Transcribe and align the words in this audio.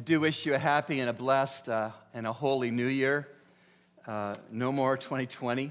I 0.00 0.02
do 0.02 0.18
wish 0.18 0.46
you 0.46 0.54
a 0.54 0.58
happy 0.58 1.00
and 1.00 1.10
a 1.10 1.12
blessed 1.12 1.68
uh, 1.68 1.90
and 2.14 2.26
a 2.26 2.32
holy 2.32 2.70
new 2.70 2.86
year. 2.86 3.28
Uh, 4.06 4.36
no 4.50 4.72
more 4.72 4.96
2020, 4.96 5.70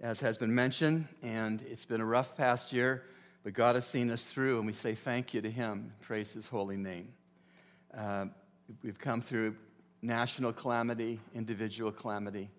as 0.00 0.18
has 0.18 0.36
been 0.38 0.52
mentioned, 0.52 1.06
and 1.22 1.62
it's 1.62 1.84
been 1.84 2.00
a 2.00 2.04
rough 2.04 2.36
past 2.36 2.72
year, 2.72 3.04
but 3.44 3.52
God 3.52 3.76
has 3.76 3.86
seen 3.86 4.10
us 4.10 4.24
through, 4.24 4.56
and 4.56 4.66
we 4.66 4.72
say 4.72 4.96
thank 4.96 5.32
you 5.34 5.40
to 5.40 5.48
Him. 5.48 5.92
Praise 6.00 6.32
His 6.32 6.48
holy 6.48 6.76
name. 6.76 7.12
Uh, 7.96 8.26
we've 8.82 8.98
come 8.98 9.22
through 9.22 9.54
national 10.02 10.52
calamity, 10.52 11.20
individual 11.32 11.92
calamity, 11.92 12.50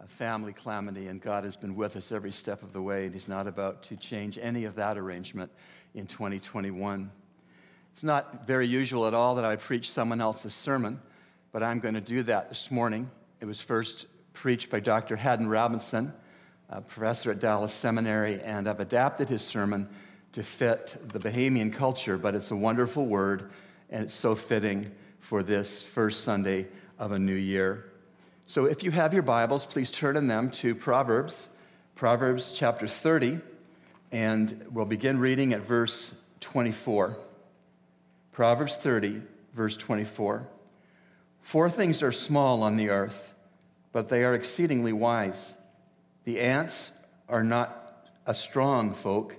uh, 0.00 0.06
family 0.06 0.52
calamity, 0.52 1.08
and 1.08 1.20
God 1.20 1.42
has 1.42 1.56
been 1.56 1.74
with 1.74 1.96
us 1.96 2.12
every 2.12 2.30
step 2.30 2.62
of 2.62 2.72
the 2.72 2.80
way, 2.80 3.06
and 3.06 3.12
He's 3.12 3.26
not 3.26 3.48
about 3.48 3.82
to 3.82 3.96
change 3.96 4.38
any 4.40 4.66
of 4.66 4.76
that 4.76 4.96
arrangement 4.96 5.50
in 5.94 6.06
2021. 6.06 7.10
It's 7.98 8.04
not 8.04 8.46
very 8.46 8.68
usual 8.68 9.08
at 9.08 9.14
all 9.14 9.34
that 9.34 9.44
I 9.44 9.56
preach 9.56 9.90
someone 9.90 10.20
else's 10.20 10.54
sermon, 10.54 11.00
but 11.50 11.64
I'm 11.64 11.80
going 11.80 11.94
to 11.94 12.00
do 12.00 12.22
that 12.22 12.48
this 12.48 12.70
morning. 12.70 13.10
It 13.40 13.44
was 13.44 13.60
first 13.60 14.06
preached 14.34 14.70
by 14.70 14.78
Dr. 14.78 15.16
Haddon 15.16 15.48
Robinson, 15.48 16.12
a 16.70 16.80
professor 16.80 17.32
at 17.32 17.40
Dallas 17.40 17.74
Seminary, 17.74 18.40
and 18.40 18.68
I've 18.68 18.78
adapted 18.78 19.28
his 19.28 19.42
sermon 19.42 19.88
to 20.34 20.44
fit 20.44 20.96
the 21.08 21.18
Bahamian 21.18 21.72
culture, 21.72 22.16
but 22.16 22.36
it's 22.36 22.52
a 22.52 22.56
wonderful 22.56 23.04
word, 23.04 23.50
and 23.90 24.04
it's 24.04 24.14
so 24.14 24.36
fitting 24.36 24.92
for 25.18 25.42
this 25.42 25.82
first 25.82 26.22
Sunday 26.22 26.68
of 27.00 27.10
a 27.10 27.18
new 27.18 27.34
year. 27.34 27.90
So 28.46 28.66
if 28.66 28.84
you 28.84 28.92
have 28.92 29.12
your 29.12 29.24
Bibles, 29.24 29.66
please 29.66 29.90
turn 29.90 30.16
in 30.16 30.28
them 30.28 30.52
to 30.52 30.76
Proverbs, 30.76 31.48
Proverbs 31.96 32.52
chapter 32.52 32.86
30, 32.86 33.40
and 34.12 34.66
we'll 34.70 34.84
begin 34.84 35.18
reading 35.18 35.52
at 35.52 35.62
verse 35.62 36.14
24. 36.38 37.18
Proverbs 38.38 38.76
30, 38.76 39.20
verse 39.52 39.76
24. 39.76 40.46
Four 41.40 41.70
things 41.70 42.04
are 42.04 42.12
small 42.12 42.62
on 42.62 42.76
the 42.76 42.90
earth, 42.90 43.34
but 43.90 44.08
they 44.08 44.22
are 44.22 44.36
exceedingly 44.36 44.92
wise. 44.92 45.54
The 46.22 46.38
ants 46.38 46.92
are 47.28 47.42
not 47.42 48.06
a 48.26 48.34
strong 48.34 48.94
folk, 48.94 49.36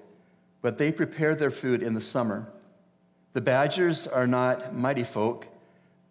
but 0.61 0.77
they 0.77 0.91
prepare 0.91 1.33
their 1.33 1.49
food 1.49 1.81
in 1.81 1.93
the 1.93 2.01
summer. 2.01 2.51
The 3.31 3.39
badgers 3.39 4.05
are 4.05 4.27
not 4.27 4.75
mighty 4.75 5.05
folk, 5.05 5.47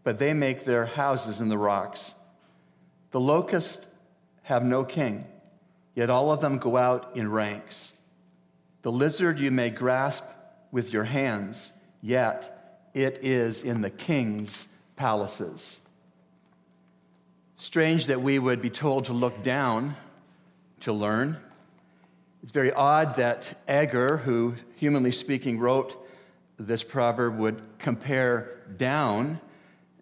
but 0.02 0.18
they 0.18 0.32
make 0.32 0.64
their 0.64 0.86
houses 0.86 1.42
in 1.42 1.50
the 1.50 1.58
rocks. 1.58 2.14
The 3.10 3.20
locusts 3.20 3.86
have 4.44 4.64
no 4.64 4.82
king, 4.82 5.26
yet 5.94 6.08
all 6.08 6.32
of 6.32 6.40
them 6.40 6.56
go 6.56 6.78
out 6.78 7.18
in 7.18 7.30
ranks. 7.30 7.92
The 8.80 8.92
lizard 8.92 9.38
you 9.38 9.50
may 9.50 9.68
grasp 9.68 10.24
with 10.72 10.90
your 10.90 11.04
hands, 11.04 11.74
yet 12.00 12.54
it 12.98 13.20
is 13.22 13.62
in 13.62 13.80
the 13.80 13.90
king's 13.90 14.66
palaces. 14.96 15.80
Strange 17.56 18.06
that 18.06 18.20
we 18.20 18.38
would 18.38 18.60
be 18.60 18.70
told 18.70 19.06
to 19.06 19.12
look 19.12 19.42
down 19.42 19.96
to 20.80 20.92
learn. 20.92 21.38
It's 22.42 22.50
very 22.50 22.72
odd 22.72 23.16
that 23.16 23.56
Agur, 23.68 24.16
who, 24.16 24.54
humanly 24.76 25.12
speaking, 25.12 25.58
wrote 25.58 25.96
this 26.58 26.82
proverb, 26.82 27.38
would 27.38 27.62
compare 27.78 28.58
down 28.76 29.40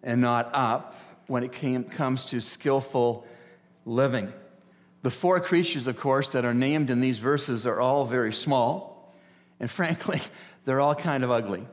and 0.01 0.19
not 0.19 0.49
up 0.53 0.95
when 1.27 1.43
it 1.43 1.51
came, 1.51 1.83
comes 1.83 2.25
to 2.25 2.41
skillful 2.41 3.27
living. 3.85 4.33
The 5.03 5.11
four 5.11 5.39
creatures, 5.39 5.85
of 5.85 5.97
course, 5.97 6.31
that 6.31 6.45
are 6.45 6.53
named 6.53 6.89
in 6.89 7.01
these 7.01 7.19
verses 7.19 7.67
are 7.67 7.79
all 7.79 8.05
very 8.05 8.33
small, 8.33 9.13
and 9.59 9.69
frankly, 9.79 10.19
they're 10.65 10.81
all 10.81 10.95
kind 10.95 11.23
of 11.23 11.29
ugly. 11.29 11.67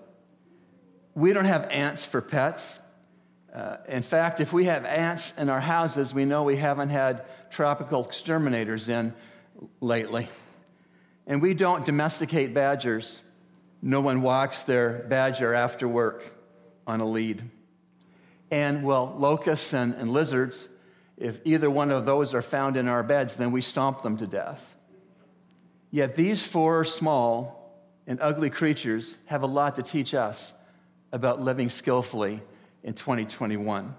We 1.15 1.33
don't 1.33 1.45
have 1.45 1.69
ants 1.71 2.05
for 2.05 2.21
pets. 2.21 2.79
Uh, 3.53 3.77
in 3.89 4.03
fact, 4.03 4.41
if 4.41 4.53
we 4.53 4.65
have 4.65 4.85
ants 4.85 5.33
in 5.39 5.49
our 5.49 5.61
houses, 5.61 6.13
we 6.13 6.25
know 6.25 6.43
we 6.43 6.57
haven't 6.57 6.89
had 6.89 7.25
tropical 7.51 8.05
exterminators 8.05 8.89
in 8.89 9.15
lately. 9.81 10.29
And 11.27 11.41
we 11.41 11.55
don't 11.55 11.87
domesticate 11.87 12.53
badgers. 12.53 13.21
No 13.81 14.01
one 14.01 14.23
walks 14.23 14.65
their 14.65 15.05
badger 15.09 15.55
after 15.55 15.87
work 15.87 16.35
on 16.87 17.01
a 17.01 17.07
lead. 17.07 17.43
And, 18.51 18.83
well, 18.83 19.15
locusts 19.17 19.73
and, 19.73 19.95
and 19.95 20.11
lizards, 20.11 20.69
if 21.17 21.41
either 21.45 21.71
one 21.71 21.93
of 21.93 22.07
those 22.07 22.35
are 22.35 22.43
found 22.43 22.77
in 22.77 22.89
our 22.89 23.05
beds, 23.05 23.37
then 23.37 23.53
we 23.53 23.61
stomp 23.61 24.03
them 24.03 24.17
to 24.17 24.27
death. 24.27 24.75
Yet 25.93 26.17
these 26.17 26.45
four 26.45 26.85
small 26.85 27.73
and 28.07 28.19
ugly 28.21 28.51
creatures 28.51 29.17
have 29.27 29.43
a 29.43 29.47
lot 29.47 29.77
to 29.77 29.83
teach 29.83 30.13
us 30.13 30.53
about 31.15 31.41
living 31.41 31.71
skillfully 31.71 32.43
in 32.83 32.93
2021. 32.93 33.95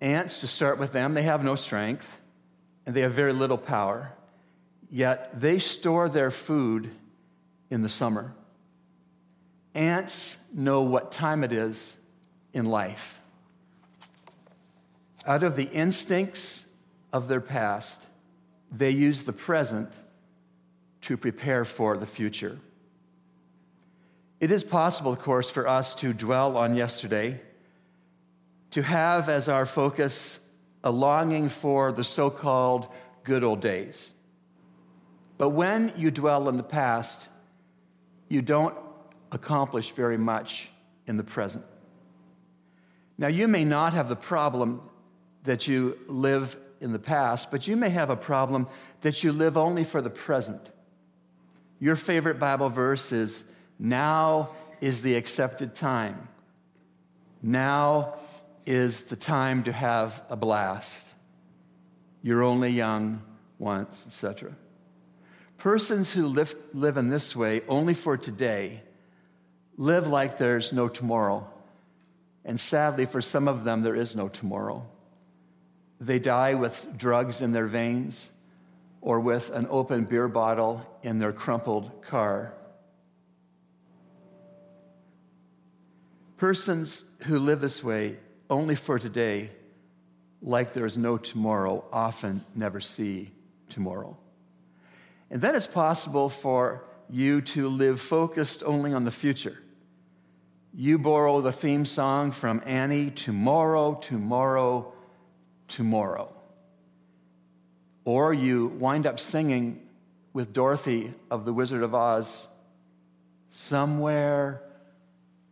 Ants, 0.00 0.40
to 0.40 0.46
start 0.46 0.78
with 0.78 0.90
them, 0.90 1.12
they 1.12 1.22
have 1.22 1.44
no 1.44 1.54
strength 1.54 2.18
and 2.86 2.94
they 2.94 3.02
have 3.02 3.12
very 3.12 3.34
little 3.34 3.58
power, 3.58 4.10
yet 4.90 5.38
they 5.38 5.58
store 5.58 6.08
their 6.08 6.30
food 6.30 6.90
in 7.70 7.82
the 7.82 7.90
summer. 7.90 8.32
Ants 9.74 10.38
know 10.50 10.80
what 10.80 11.12
time 11.12 11.44
it 11.44 11.52
is 11.52 11.98
in 12.54 12.64
life. 12.64 13.20
Out 15.26 15.42
of 15.42 15.56
the 15.56 15.68
instincts 15.68 16.66
of 17.12 17.28
their 17.28 17.42
past, 17.42 18.06
they 18.72 18.90
use 18.90 19.24
the 19.24 19.32
present 19.34 19.90
to 21.02 21.18
prepare 21.18 21.66
for 21.66 21.98
the 21.98 22.06
future. 22.06 22.58
It 24.40 24.52
is 24.52 24.62
possible, 24.62 25.12
of 25.12 25.18
course, 25.18 25.50
for 25.50 25.66
us 25.66 25.94
to 25.96 26.12
dwell 26.12 26.56
on 26.56 26.76
yesterday, 26.76 27.40
to 28.70 28.82
have 28.82 29.28
as 29.28 29.48
our 29.48 29.66
focus 29.66 30.40
a 30.84 30.90
longing 30.90 31.48
for 31.48 31.90
the 31.90 32.04
so 32.04 32.30
called 32.30 32.86
good 33.24 33.42
old 33.42 33.60
days. 33.60 34.12
But 35.38 35.50
when 35.50 35.92
you 35.96 36.10
dwell 36.10 36.48
in 36.48 36.56
the 36.56 36.62
past, 36.62 37.28
you 38.28 38.42
don't 38.42 38.76
accomplish 39.32 39.90
very 39.92 40.18
much 40.18 40.70
in 41.06 41.16
the 41.16 41.24
present. 41.24 41.64
Now, 43.16 43.28
you 43.28 43.48
may 43.48 43.64
not 43.64 43.94
have 43.94 44.08
the 44.08 44.16
problem 44.16 44.80
that 45.44 45.66
you 45.66 45.98
live 46.06 46.56
in 46.80 46.92
the 46.92 46.98
past, 46.98 47.50
but 47.50 47.66
you 47.66 47.76
may 47.76 47.90
have 47.90 48.10
a 48.10 48.16
problem 48.16 48.68
that 49.00 49.24
you 49.24 49.32
live 49.32 49.56
only 49.56 49.82
for 49.82 50.00
the 50.00 50.10
present. 50.10 50.60
Your 51.80 51.96
favorite 51.96 52.38
Bible 52.38 52.68
verse 52.68 53.10
is 53.10 53.44
now 53.78 54.50
is 54.80 55.02
the 55.02 55.14
accepted 55.14 55.74
time. 55.74 56.28
Now 57.42 58.14
is 58.66 59.02
the 59.02 59.16
time 59.16 59.64
to 59.64 59.72
have 59.72 60.22
a 60.28 60.36
blast. 60.36 61.14
You're 62.22 62.42
only 62.42 62.70
young 62.70 63.22
once, 63.58 64.04
etc. 64.06 64.52
Persons 65.56 66.12
who 66.12 66.26
live, 66.26 66.54
live 66.72 66.96
in 66.96 67.08
this 67.08 67.34
way 67.34 67.62
only 67.68 67.94
for 67.94 68.16
today 68.16 68.82
live 69.76 70.08
like 70.08 70.38
there's 70.38 70.72
no 70.72 70.88
tomorrow. 70.88 71.48
And 72.44 72.58
sadly, 72.58 73.06
for 73.06 73.22
some 73.22 73.48
of 73.48 73.64
them, 73.64 73.82
there 73.82 73.94
is 73.94 74.16
no 74.16 74.28
tomorrow. 74.28 74.86
They 76.00 76.18
die 76.18 76.54
with 76.54 76.86
drugs 76.96 77.40
in 77.40 77.52
their 77.52 77.66
veins 77.66 78.30
or 79.00 79.20
with 79.20 79.50
an 79.50 79.66
open 79.70 80.04
beer 80.04 80.28
bottle 80.28 80.84
in 81.02 81.18
their 81.18 81.32
crumpled 81.32 82.02
car. 82.02 82.52
Persons 86.38 87.02
who 87.24 87.40
live 87.40 87.60
this 87.60 87.82
way 87.82 88.16
only 88.48 88.76
for 88.76 89.00
today, 89.00 89.50
like 90.40 90.72
there 90.72 90.86
is 90.86 90.96
no 90.96 91.18
tomorrow, 91.18 91.84
often 91.92 92.44
never 92.54 92.80
see 92.80 93.32
tomorrow. 93.68 94.16
And 95.32 95.42
then 95.42 95.56
it's 95.56 95.66
possible 95.66 96.28
for 96.28 96.84
you 97.10 97.40
to 97.40 97.68
live 97.68 98.00
focused 98.00 98.62
only 98.64 98.94
on 98.94 99.04
the 99.04 99.10
future. 99.10 99.60
You 100.72 101.00
borrow 101.00 101.40
the 101.40 101.50
theme 101.50 101.84
song 101.84 102.30
from 102.30 102.62
Annie 102.64 103.10
tomorrow, 103.10 103.94
tomorrow, 103.94 104.92
tomorrow. 105.66 106.32
Or 108.04 108.32
you 108.32 108.68
wind 108.68 109.08
up 109.08 109.18
singing 109.18 109.80
with 110.32 110.52
Dorothy 110.52 111.14
of 111.32 111.44
The 111.44 111.52
Wizard 111.52 111.82
of 111.82 111.96
Oz, 111.96 112.46
somewhere 113.50 114.62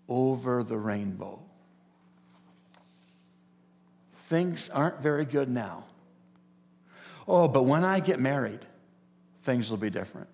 over 0.08 0.62
the 0.62 0.76
rainbow. 0.76 1.40
Things 4.24 4.68
aren't 4.70 5.00
very 5.00 5.24
good 5.24 5.48
now. 5.48 5.84
Oh, 7.28 7.48
but 7.48 7.64
when 7.64 7.84
I 7.84 8.00
get 8.00 8.20
married, 8.20 8.60
things 9.44 9.70
will 9.70 9.78
be 9.78 9.90
different. 9.90 10.28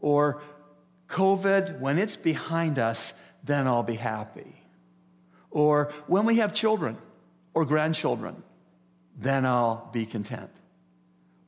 Or 0.00 0.42
COVID, 1.08 1.80
when 1.80 1.98
it's 1.98 2.16
behind 2.16 2.78
us, 2.78 3.12
then 3.44 3.66
I'll 3.66 3.82
be 3.82 3.94
happy. 3.94 4.54
Or 5.50 5.92
when 6.06 6.24
we 6.24 6.36
have 6.36 6.52
children 6.52 6.98
or 7.52 7.64
grandchildren, 7.64 8.42
then 9.16 9.46
I'll 9.46 9.88
be 9.92 10.06
content. 10.06 10.50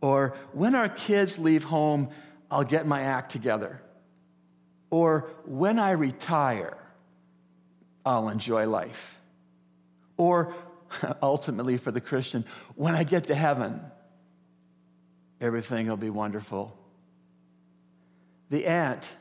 Or 0.01 0.37
when 0.53 0.75
our 0.75 0.89
kids 0.89 1.39
leave 1.39 1.65
home, 1.65 2.11
I'll 2.51 2.65
get 2.65 2.87
my 2.87 3.01
act 3.03 3.33
together. 3.33 3.81
Or 4.91 5.31
when 5.45 5.79
I 5.79 5.93
retire, 5.93 6.77
I'll 8.07 8.29
enjoy 8.29 8.69
life. 8.69 9.19
Or 10.17 10.55
ultimately 11.23 11.77
for 11.77 11.91
the 11.91 12.01
Christian, 12.01 12.45
when 12.77 12.95
I 12.95 13.03
get 13.03 13.27
to 13.27 13.35
heaven, 13.35 13.81
everything 15.41 15.89
will 15.89 15.97
be 15.97 16.09
wonderful. 16.09 16.79
The 18.49 18.67
ant 18.67 19.13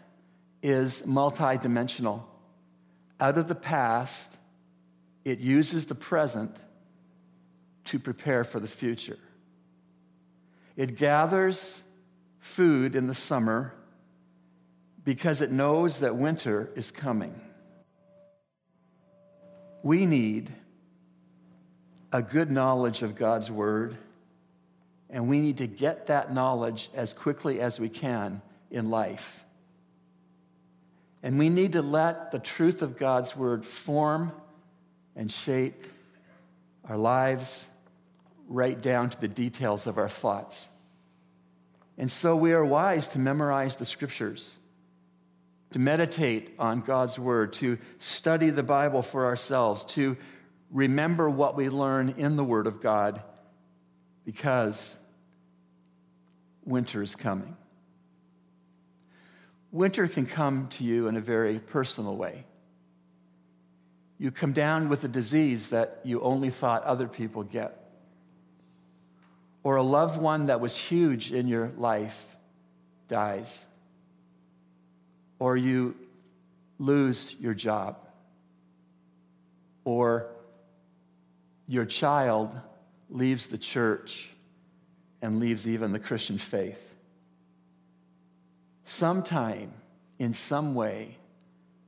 is 0.62 1.02
multidimensional. 1.02 2.24
Out 3.20 3.38
of 3.38 3.48
the 3.48 3.56
past, 3.56 4.38
it 5.26 5.40
uses 5.40 5.88
the 5.88 5.96
present 5.96 6.56
to 7.86 7.98
prepare 7.98 8.44
for 8.44 8.60
the 8.60 8.68
future. 8.68 9.18
It 10.76 10.98
gathers 10.98 11.84
food 12.40 12.96
in 12.96 13.08
the 13.08 13.16
summer 13.16 13.74
because 15.04 15.42
it 15.42 15.52
knows 15.52 16.00
that 16.00 16.16
winter 16.16 16.70
is 16.76 16.92
coming. 16.92 17.40
We 19.86 20.08
need 20.08 20.52
a 22.12 22.24
good 22.24 22.50
knowledge 22.50 23.04
of 23.04 23.16
God's 23.16 23.52
Word, 23.52 23.96
and 25.12 25.30
we 25.30 25.40
need 25.40 25.60
to 25.60 25.68
get 25.68 26.08
that 26.08 26.34
knowledge 26.34 26.90
as 26.96 27.14
quickly 27.14 27.62
as 27.62 27.80
we 27.80 27.88
can 27.88 28.42
in 28.72 28.90
life. 28.90 29.44
And 31.22 31.38
we 31.38 31.50
need 31.50 31.74
to 31.74 31.84
let 31.84 32.32
the 32.32 32.40
truth 32.40 32.82
of 32.82 32.98
God's 32.98 33.36
Word 33.36 33.64
form 33.64 34.32
and 35.16 35.32
shape 35.32 35.86
our 36.90 36.98
lives 36.98 37.68
right 38.48 38.82
down 38.82 39.12
to 39.12 39.22
the 39.22 39.28
details 39.28 39.86
of 39.86 40.00
our 40.00 40.10
thoughts. 40.10 40.68
And 41.96 42.12
so 42.12 42.36
we 42.36 42.54
are 42.54 42.66
wise 42.66 43.08
to 43.10 43.20
memorize 43.20 43.76
the 43.76 43.86
scriptures, 43.86 44.52
to 45.76 45.80
meditate 45.80 46.56
on 46.58 46.80
God's 46.80 47.20
word, 47.20 47.52
to 47.52 47.78
study 47.98 48.50
the 48.50 48.64
Bible 48.64 49.02
for 49.02 49.26
ourselves, 49.26 49.84
to 49.84 50.16
remember 50.72 51.30
what 51.30 51.58
we 51.58 51.68
learn 51.68 52.16
in 52.18 52.38
the 52.38 52.46
word 52.46 52.66
of 52.66 52.82
God, 52.82 53.22
because 54.24 54.96
winter 56.64 57.02
is 57.02 57.14
coming. 57.14 57.58
Winter 59.74 60.08
can 60.08 60.26
come 60.26 60.70
to 60.70 60.86
you 60.86 61.10
in 61.10 61.18
a 61.18 61.22
very 61.22 61.60
personal 61.60 62.16
way. 62.16 62.46
You 64.18 64.32
come 64.32 64.54
down 64.54 64.88
with 64.88 65.04
a 65.04 65.10
disease 65.10 65.72
that 65.72 66.00
you 66.06 66.22
only 66.22 66.52
thought 66.52 66.86
other 66.86 67.10
people 67.10 67.44
get 67.44 67.78
or 69.62 69.76
a 69.76 69.84
loved 69.84 70.22
one 70.22 70.46
that 70.46 70.62
was 70.62 70.78
huge 70.78 71.34
in 71.34 71.50
your 71.50 71.74
life 71.78 72.26
dies, 73.10 73.66
or 75.40 75.58
you 75.58 75.96
lose 76.80 77.36
your 77.40 77.54
job, 77.54 77.98
or 79.84 80.28
your 81.68 81.86
child 81.86 82.56
leaves 83.10 83.48
the 83.48 83.58
church 83.58 84.30
and 85.22 85.40
leaves 85.40 85.68
even 85.68 85.92
the 85.92 86.00
Christian 86.00 86.38
faith. 86.38 86.82
Sometime, 88.84 89.74
in 90.20 90.34
some 90.34 90.76
way, 90.76 91.18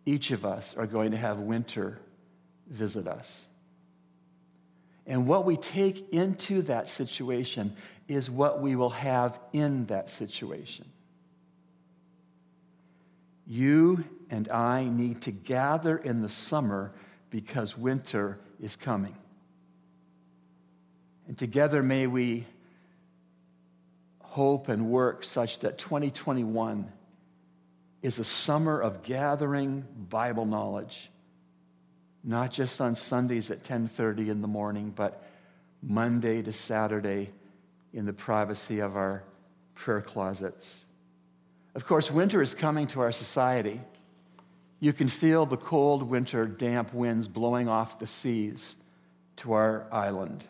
each 0.06 0.32
of 0.32 0.46
us 0.46 0.76
are 0.76 0.88
going 0.88 1.12
to 1.12 1.18
have 1.18 1.38
winter 1.38 2.00
visit 2.70 3.08
us. 3.08 3.46
And 5.06 5.28
what 5.28 5.46
we 5.46 5.56
take 5.56 6.12
into 6.12 6.64
that 6.64 6.90
situation 6.90 7.76
is 8.08 8.30
what 8.30 8.62
we 8.62 8.76
will 8.76 8.90
have 8.90 9.40
in 9.54 9.86
that 9.88 10.10
situation. 10.10 10.86
You 13.48 14.04
and 14.30 14.50
I 14.50 14.86
need 14.86 15.22
to 15.24 15.32
gather 15.32 15.98
in 15.98 16.22
the 16.22 16.30
summer 16.30 16.92
because 17.30 17.78
winter 17.78 18.40
is 18.60 18.76
coming. 18.76 19.16
And 21.28 21.38
together 21.38 21.82
may 21.82 22.08
we 22.08 22.46
hope 24.20 24.68
and 24.68 24.90
work 24.90 25.24
such 25.24 25.60
that 25.60 25.78
2021 25.78 26.92
is 28.02 28.20
a 28.20 28.24
summer 28.24 28.80
of 28.80 29.04
gathering 29.04 29.86
Bible 30.10 30.46
knowledge 30.46 31.10
not 32.28 32.52
just 32.52 32.82
on 32.82 32.94
Sundays 32.94 33.50
at 33.52 33.64
10:30 33.64 34.30
in 34.30 34.42
the 34.42 34.50
morning, 34.50 34.92
but 34.92 35.24
Monday 35.82 36.42
to 36.42 36.52
Saturday 36.52 37.34
in 37.94 38.06
the 38.06 38.12
privacy 38.12 38.80
of 38.80 38.98
our 38.98 39.24
prayer 39.76 40.02
closets. 40.02 40.86
Of 41.78 41.86
course, 41.86 42.10
winter 42.10 42.42
is 42.42 42.56
coming 42.56 42.88
to 42.88 43.02
our 43.02 43.12
society. 43.12 43.80
You 44.80 44.94
can 44.94 45.10
feel 45.10 45.46
the 45.46 45.58
cold 45.58 46.02
winter 46.02 46.48
damp 46.48 46.92
winds 46.92 47.28
blowing 47.28 47.70
off 47.70 48.00
the 48.00 48.08
seas 48.08 48.76
to 49.38 49.54
our 49.54 49.86
island. 49.92 50.44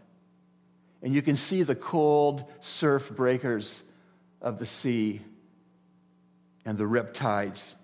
And 1.03 1.13
you 1.13 1.21
can 1.21 1.35
see 1.35 1.63
the 1.63 1.75
cold 1.75 2.45
surf 2.61 3.11
breakers 3.13 3.83
of 4.41 4.57
the 4.57 4.65
sea 4.65 5.19
and 6.63 6.77
the 6.77 6.87
rip 6.87 7.13
tides 7.13 7.75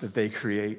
that 0.00 0.14
they 0.14 0.28
create. 0.28 0.78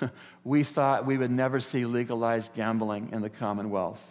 we 0.44 0.62
thought 0.62 1.04
we 1.04 1.18
would 1.18 1.30
never 1.30 1.60
see 1.60 1.84
legalized 1.84 2.54
gambling 2.54 3.10
in 3.12 3.20
the 3.20 3.28
Commonwealth. 3.28 4.02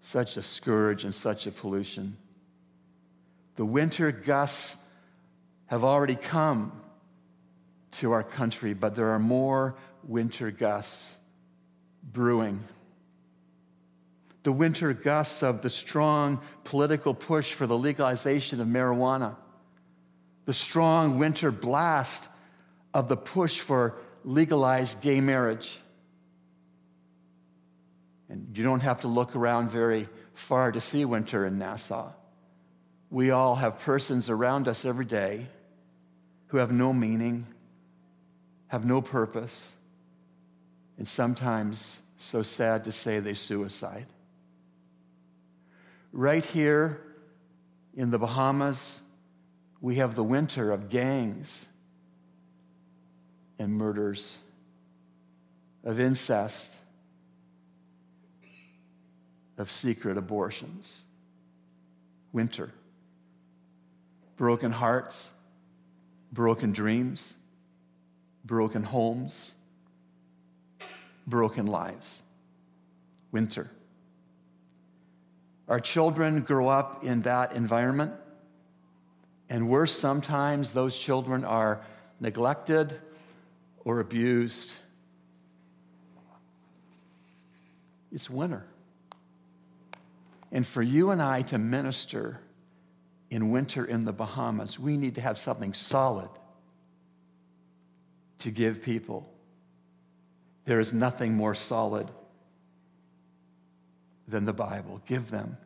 Such 0.00 0.36
a 0.36 0.42
scourge 0.42 1.02
and 1.02 1.12
such 1.12 1.48
a 1.48 1.50
pollution. 1.50 2.16
The 3.56 3.64
winter 3.64 4.12
gusts 4.12 4.76
have 5.66 5.82
already 5.82 6.14
come 6.14 6.72
to 7.92 8.12
our 8.12 8.22
country, 8.22 8.74
but 8.74 8.94
there 8.94 9.10
are 9.10 9.18
more 9.18 9.76
winter 10.04 10.50
gusts 10.50 11.16
brewing. 12.02 12.62
The 14.42 14.52
winter 14.52 14.92
gusts 14.92 15.42
of 15.42 15.62
the 15.62 15.70
strong 15.70 16.40
political 16.64 17.14
push 17.14 17.52
for 17.52 17.66
the 17.66 17.76
legalization 17.76 18.60
of 18.60 18.68
marijuana, 18.68 19.34
the 20.44 20.54
strong 20.54 21.18
winter 21.18 21.50
blast 21.50 22.28
of 22.94 23.08
the 23.08 23.16
push 23.16 23.58
for 23.58 23.96
legalized 24.24 25.00
gay 25.00 25.20
marriage. 25.20 25.78
And 28.28 28.56
you 28.56 28.62
don't 28.62 28.80
have 28.80 29.00
to 29.00 29.08
look 29.08 29.34
around 29.34 29.70
very 29.70 30.08
far 30.34 30.70
to 30.70 30.80
see 30.80 31.04
winter 31.04 31.46
in 31.46 31.58
Nassau. 31.58 32.12
We 33.10 33.30
all 33.30 33.54
have 33.54 33.78
persons 33.80 34.28
around 34.28 34.68
us 34.68 34.84
every 34.84 35.04
day 35.04 35.46
who 36.48 36.58
have 36.58 36.72
no 36.72 36.92
meaning, 36.92 37.46
have 38.68 38.84
no 38.84 39.00
purpose, 39.00 39.74
and 40.98 41.08
sometimes, 41.08 42.00
so 42.18 42.42
sad 42.42 42.84
to 42.84 42.92
say, 42.92 43.20
they 43.20 43.34
suicide. 43.34 44.06
Right 46.12 46.44
here 46.44 47.00
in 47.94 48.10
the 48.10 48.18
Bahamas, 48.18 49.02
we 49.80 49.96
have 49.96 50.14
the 50.14 50.24
winter 50.24 50.72
of 50.72 50.88
gangs 50.88 51.68
and 53.58 53.72
murders, 53.72 54.38
of 55.84 56.00
incest, 56.00 56.74
of 59.58 59.70
secret 59.70 60.18
abortions. 60.18 61.02
Winter. 62.32 62.72
Broken 64.36 64.72
hearts, 64.72 65.30
broken 66.32 66.72
dreams, 66.72 67.34
broken 68.44 68.82
homes, 68.82 69.54
broken 71.26 71.66
lives. 71.66 72.22
Winter. 73.32 73.70
Our 75.68 75.80
children 75.80 76.42
grow 76.42 76.68
up 76.68 77.04
in 77.04 77.22
that 77.22 77.52
environment, 77.52 78.12
and 79.50 79.68
worse, 79.68 79.92
sometimes 79.92 80.72
those 80.72 80.96
children 80.96 81.44
are 81.44 81.82
neglected 82.20 82.98
or 83.84 84.00
abused. 84.00 84.76
It's 88.12 88.30
winter. 88.30 88.64
And 90.52 90.66
for 90.66 90.82
you 90.82 91.10
and 91.10 91.20
I 91.20 91.42
to 91.42 91.58
minister 91.58 92.40
in 93.30 93.50
winter 93.50 93.84
in 93.84 94.04
the 94.04 94.12
Bahamas, 94.12 94.78
we 94.78 94.96
need 94.96 95.16
to 95.16 95.20
have 95.20 95.38
something 95.38 95.74
solid 95.74 96.28
to 98.40 98.50
give 98.50 98.82
people. 98.82 99.32
There 100.64 100.80
is 100.80 100.92
nothing 100.92 101.34
more 101.34 101.54
solid 101.54 102.08
than 104.28 104.44
the 104.44 104.52
Bible. 104.52 105.00
Give 105.06 105.30
them 105.30 105.56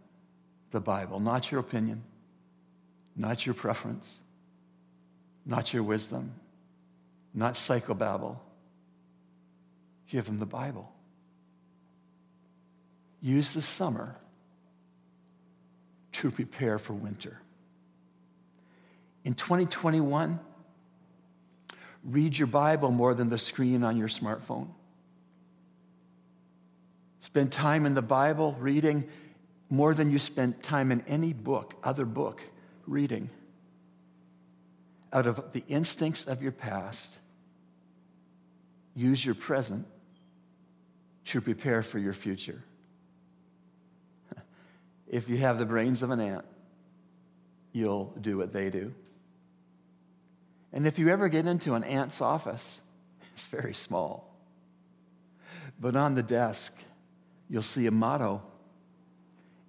the 0.71 0.81
Bible, 0.81 1.21
not 1.21 1.51
your 1.51 1.61
opinion, 1.61 2.03
not 3.17 3.45
your 3.45 3.55
preference, 3.55 4.19
not 5.45 5.73
your 5.73 5.83
wisdom, 5.83 6.33
not 7.35 7.55
psychobabble. 7.55 8.39
Give 10.09 10.25
them 10.25 10.39
the 10.39 10.47
Bible. 10.47 10.93
Use 13.23 13.55
the 13.55 13.63
summer 13.63 14.17
to 16.13 16.31
prepare 16.31 16.79
for 16.79 16.93
winter. 16.93 17.41
In 19.25 19.35
2021, 19.35 20.41
read 22.05 22.39
your 22.39 22.47
Bible 22.47 22.91
more 22.91 23.15
than 23.15 23.29
the 23.29 23.39
screen 23.39 23.85
on 23.85 23.97
your 23.97 24.09
smartphone. 24.09 24.69
Spend 27.21 27.53
time 27.53 27.85
in 27.85 27.95
the 27.95 28.03
Bible 28.03 28.57
reading 28.59 29.09
more 29.69 29.95
than 29.95 30.11
you 30.11 30.19
spend 30.19 30.63
time 30.63 30.91
in 30.91 31.03
any 31.07 31.33
book, 31.33 31.75
other 31.85 32.05
book, 32.05 32.43
reading. 32.87 33.31
Out 35.13 35.27
of 35.27 35.53
the 35.53 35.63
instincts 35.69 36.25
of 36.25 36.43
your 36.43 36.53
past, 36.53 37.19
use 38.95 39.25
your 39.25 39.35
present 39.35 39.87
to 41.27 41.41
prepare 41.41 41.83
for 41.83 41.99
your 41.99 42.13
future. 42.13 42.63
If 45.09 45.29
you 45.29 45.39
have 45.39 45.59
the 45.59 45.67
brains 45.67 46.03
of 46.03 46.11
an 46.11 46.21
ant, 46.21 46.45
you'll 47.73 48.15
do 48.21 48.39
what 48.39 48.53
they 48.53 48.71
do. 48.71 48.95
And 50.73 50.87
if 50.87 50.99
you 50.99 51.09
ever 51.09 51.29
get 51.29 51.47
into 51.47 51.75
an 51.75 51.85
ant's 51.85 52.21
office, 52.21 52.81
it's 53.33 53.47
very 53.47 53.75
small. 53.75 54.35
But 55.81 55.97
on 55.97 56.15
the 56.15 56.23
desk, 56.23 56.75
you'll 57.49 57.63
see 57.63 57.87
a 57.87 57.91
motto, 57.91 58.43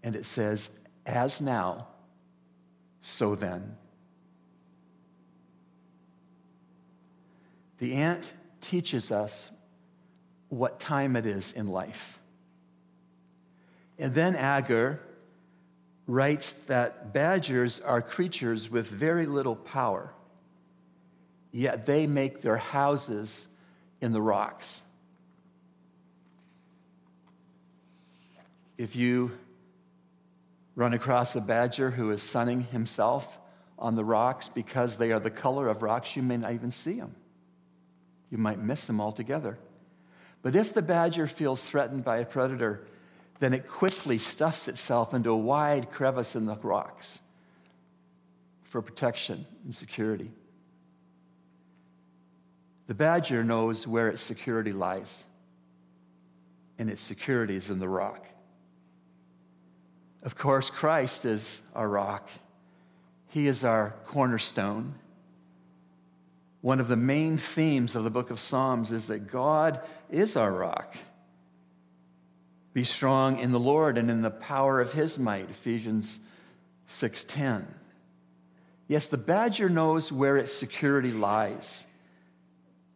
and 0.04 0.16
it 0.16 0.26
says, 0.26 0.70
As 1.06 1.42
now, 1.42 1.88
so 3.02 3.36
then. 3.36 3.78
The 7.80 7.96
ant 7.96 8.32
teaches 8.62 9.12
us 9.12 9.50
what 10.50 10.80
time 10.80 11.16
it 11.16 11.26
is 11.26 11.52
in 11.54 11.68
life. 11.68 12.20
And 13.98 14.14
then 14.14 14.36
Agur 14.36 15.00
writes 16.08 16.54
that 16.68 17.14
badgers 17.14 17.80
are 17.80 18.02
creatures 18.02 18.70
with 18.70 18.88
very 18.88 19.26
little 19.26 19.56
power, 19.56 20.14
yet 21.52 21.86
they 21.86 22.08
make 22.08 22.42
their 22.42 22.58
houses 22.58 23.48
in 24.00 24.12
the 24.14 24.22
rocks. 24.22 24.84
If 28.78 28.96
you 28.96 29.32
run 30.76 30.94
across 30.94 31.36
a 31.36 31.42
badger 31.42 31.92
who 31.92 32.12
is 32.12 32.24
sunning 32.24 32.64
himself 32.64 33.38
on 33.78 33.96
the 33.96 34.06
rocks 34.06 34.50
because 34.50 34.98
they 34.98 35.12
are 35.12 35.20
the 35.20 35.30
color 35.30 35.68
of 35.68 35.84
rocks, 35.84 36.16
you 36.16 36.24
may 36.24 36.38
not 36.38 36.54
even 36.54 36.72
see 36.72 36.96
him. 36.96 37.16
You 38.30 38.38
might 38.38 38.60
miss 38.60 38.90
him 38.90 39.02
altogether. 39.02 39.58
But 40.42 40.56
if 40.56 40.74
the 40.74 40.82
badger 40.82 41.28
feels 41.28 41.62
threatened 41.62 42.04
by 42.04 42.18
a 42.18 42.26
predator, 42.26 42.88
then 43.40 43.54
it 43.54 43.68
quickly 43.68 44.18
stuffs 44.18 44.68
itself 44.68 45.14
into 45.14 45.32
a 45.32 45.38
wide 45.38 45.92
crevice 45.92 46.36
in 46.36 46.46
the 46.46 46.56
rocks 46.56 47.22
for 48.64 48.82
protection 48.82 49.46
and 49.66 49.76
security. 49.76 50.32
The 52.92 52.96
badger 52.96 53.42
knows 53.42 53.88
where 53.88 54.10
its 54.10 54.22
security 54.22 54.74
lies, 54.74 55.24
and 56.78 56.90
its 56.90 57.02
security 57.02 57.56
is 57.56 57.70
in 57.70 57.80
the 57.80 57.88
rock. 57.88 58.26
Of 60.24 60.36
course, 60.36 60.70
Christ 60.70 61.24
is 61.24 61.62
our 61.74 61.88
rock, 61.88 62.30
He 63.30 63.48
is 63.48 63.64
our 63.64 63.96
cornerstone. 64.04 64.96
One 66.60 66.82
of 66.82 66.90
the 66.90 66.98
main 66.98 67.38
themes 67.38 67.96
of 67.96 68.04
the 68.04 68.10
book 68.10 68.30
of 68.30 68.42
Psalms 68.42 68.92
is 68.92 69.08
that 69.08 69.32
God 69.32 69.80
is 70.10 70.36
our 70.36 70.52
rock. 70.52 70.98
Be 72.74 72.84
strong 72.84 73.40
in 73.40 73.54
the 73.54 73.58
Lord 73.58 73.98
and 73.98 74.12
in 74.12 74.22
the 74.22 74.32
power 74.32 74.82
of 74.82 74.92
his 74.92 75.18
might, 75.18 75.50
Ephesians 75.50 76.20
6:10. 76.88 77.68
Yes, 78.90 79.08
the 79.08 79.16
badger 79.16 79.70
knows 79.70 80.12
where 80.12 80.36
its 80.36 80.52
security 80.52 81.14
lies. 81.14 81.86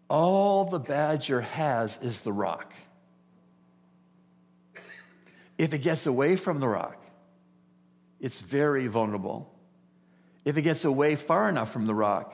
All 0.10 0.66
the 0.66 0.80
badger 0.80 1.42
has 1.42 1.98
is 2.02 2.22
the 2.22 2.34
rock. 2.34 2.74
If 5.58 5.74
it 5.74 5.80
gets 5.80 6.06
away 6.06 6.36
from 6.36 6.60
the 6.60 6.68
rock, 6.68 6.98
it's 8.20 8.42
very 8.42 8.88
vulnerable. 8.88 9.52
If 10.44 10.58
it 10.58 10.62
gets 10.62 10.86
away 10.86 11.16
far 11.16 11.50
enough 11.50 11.72
from 11.72 11.88
the 11.88 11.96
rock, 11.96 12.34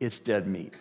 it's 0.00 0.18
dead 0.18 0.46
meat. 0.46 0.74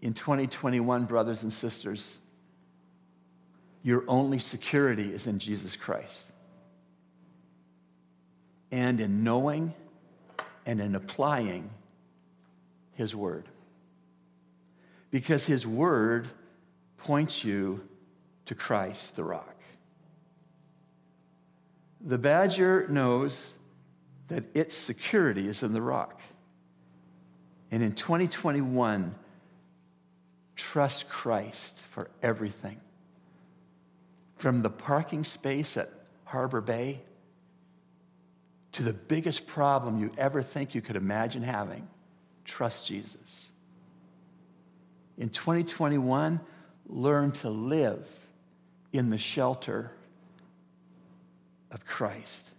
In 0.00 0.14
2021, 0.14 1.04
brothers 1.04 1.42
and 1.42 1.52
sisters, 1.52 2.18
your 3.82 4.04
only 4.08 4.38
security 4.38 5.12
is 5.12 5.26
in 5.26 5.38
Jesus 5.38 5.76
Christ. 5.76 6.26
And 8.70 9.00
in 9.00 9.22
knowing 9.22 9.74
and 10.64 10.80
in 10.80 10.94
applying 10.94 11.68
His 12.94 13.14
Word. 13.14 13.46
Because 15.10 15.46
His 15.46 15.66
Word 15.66 16.28
points 16.98 17.44
you 17.44 17.86
to 18.46 18.54
Christ, 18.54 19.16
the 19.16 19.24
rock. 19.24 19.56
The 22.00 22.18
badger 22.18 22.86
knows 22.88 23.56
that 24.28 24.44
its 24.54 24.76
security 24.76 25.46
is 25.48 25.62
in 25.62 25.72
the 25.72 25.82
rock. 25.82 26.20
And 27.70 27.82
in 27.82 27.94
2021, 27.94 29.14
trust 30.56 31.08
Christ 31.08 31.78
for 31.90 32.10
everything. 32.22 32.80
From 34.36 34.62
the 34.62 34.70
parking 34.70 35.24
space 35.24 35.76
at 35.76 35.90
Harbor 36.24 36.60
Bay 36.60 37.00
to 38.72 38.82
the 38.82 38.92
biggest 38.92 39.46
problem 39.46 40.00
you 40.00 40.10
ever 40.16 40.42
think 40.42 40.74
you 40.74 40.80
could 40.80 40.96
imagine 40.96 41.42
having, 41.42 41.86
trust 42.44 42.86
Jesus. 42.86 43.52
In 45.18 45.28
2021, 45.28 46.40
learn 46.86 47.32
to 47.32 47.50
live 47.50 48.06
in 48.92 49.10
the 49.10 49.18
shelter 49.18 49.92
of 51.70 51.84
Christ. 51.86 52.50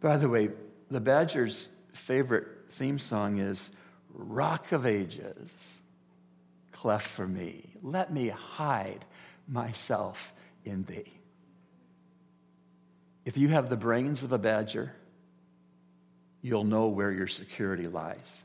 By 0.00 0.16
the 0.16 0.28
way, 0.28 0.50
the 0.90 1.00
Badgers' 1.00 1.68
favorite 1.92 2.46
theme 2.70 2.98
song 2.98 3.38
is 3.38 3.70
Rock 4.12 4.72
of 4.72 4.84
Ages, 4.84 5.80
cleft 6.72 7.06
for 7.06 7.26
me. 7.26 7.70
Let 7.82 8.12
me 8.12 8.28
hide 8.28 9.04
myself 9.46 10.34
in 10.64 10.84
thee. 10.84 11.21
If 13.32 13.38
you 13.38 13.48
have 13.48 13.70
the 13.70 13.78
brains 13.78 14.22
of 14.22 14.32
a 14.32 14.38
badger, 14.38 14.92
you'll 16.42 16.64
know 16.64 16.88
where 16.88 17.10
your 17.10 17.26
security 17.26 17.86
lies. 17.88 18.42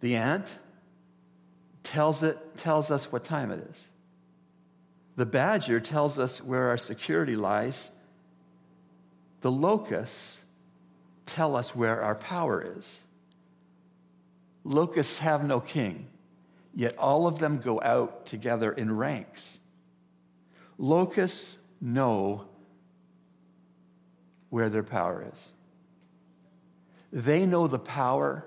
The 0.00 0.16
ant 0.16 0.58
tells, 1.84 2.24
it, 2.24 2.36
tells 2.56 2.90
us 2.90 3.12
what 3.12 3.22
time 3.22 3.52
it 3.52 3.64
is. 3.70 3.88
The 5.14 5.26
badger 5.26 5.78
tells 5.78 6.18
us 6.18 6.42
where 6.42 6.70
our 6.70 6.76
security 6.76 7.36
lies. 7.36 7.92
The 9.42 9.52
locusts 9.52 10.42
tell 11.24 11.54
us 11.54 11.76
where 11.76 12.02
our 12.02 12.16
power 12.16 12.74
is. 12.76 13.00
Locusts 14.64 15.20
have 15.20 15.46
no 15.46 15.60
king, 15.60 16.08
yet 16.74 16.98
all 16.98 17.28
of 17.28 17.38
them 17.38 17.58
go 17.58 17.80
out 17.80 18.26
together 18.26 18.72
in 18.72 18.96
ranks. 18.96 19.60
Locusts 20.78 21.58
know 21.80 22.46
where 24.50 24.68
their 24.68 24.82
power 24.82 25.26
is. 25.32 25.52
They 27.12 27.46
know 27.46 27.66
the 27.66 27.78
power 27.78 28.44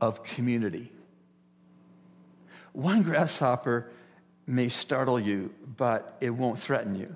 of 0.00 0.22
community. 0.24 0.90
One 2.72 3.02
grasshopper 3.02 3.90
may 4.46 4.68
startle 4.68 5.18
you, 5.18 5.54
but 5.76 6.16
it 6.20 6.30
won't 6.30 6.58
threaten 6.58 6.96
you. 6.96 7.14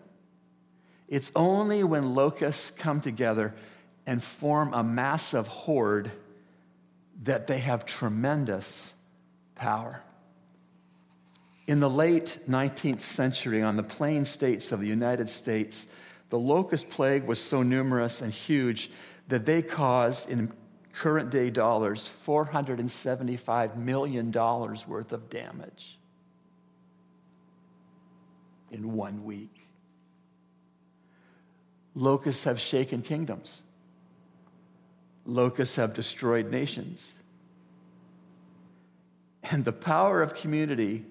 It's 1.09 1.31
only 1.35 1.85
when 1.85 2.15
locusts 2.15 2.71
come 2.71 3.01
together 3.01 3.55
and 4.07 4.23
form 4.23 4.75
a 4.75 4.83
massive 4.83 5.47
horde 5.47 6.11
that 7.25 7.47
they 7.47 7.59
have 7.59 7.87
tremendous 7.87 8.95
power. 9.55 10.03
In 11.67 11.81
the 11.81 11.91
late 11.91 12.39
19th 12.49 13.01
century, 13.01 13.63
on 13.63 13.77
the 13.77 13.83
plain 13.83 14.25
states 14.25 14.71
of 14.71 14.81
the 14.81 14.87
United 14.87 15.29
States, 15.29 15.89
the 16.31 16.39
locust 16.39 16.89
plague 16.91 17.25
was 17.25 17.41
so 17.41 17.63
numerous 17.63 18.23
and 18.23 18.33
huge 18.33 18.91
that 19.29 19.47
they 19.47 19.63
caused, 19.63 20.31
in 20.31 20.53
current 20.93 21.31
day 21.31 21.51
dollars, 21.51 22.09
$475 22.27 23.77
million 23.77 24.31
worth 24.33 25.13
of 25.13 25.29
damage 25.29 25.99
in 28.71 28.93
one 28.93 29.25
week. 29.25 29.67
Locusts 31.95 32.45
have 32.45 32.61
shaken 32.61 33.03
kingdoms. 33.03 33.63
Locusts 35.25 35.77
have 35.77 35.95
destroyed 35.95 36.51
nations. 36.51 37.15
And 39.51 39.65
the 39.65 39.73
power 39.73 40.23
of 40.23 40.35
community 40.35 41.05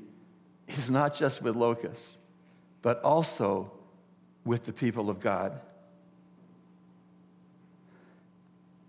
is 0.68 0.90
not 0.90 1.16
just 1.16 1.42
with 1.42 1.56
locusts, 1.56 2.18
but 2.82 3.02
also 3.04 3.72
with 4.44 4.66
the 4.66 4.74
people 4.74 5.10
of 5.10 5.20
God. 5.20 5.60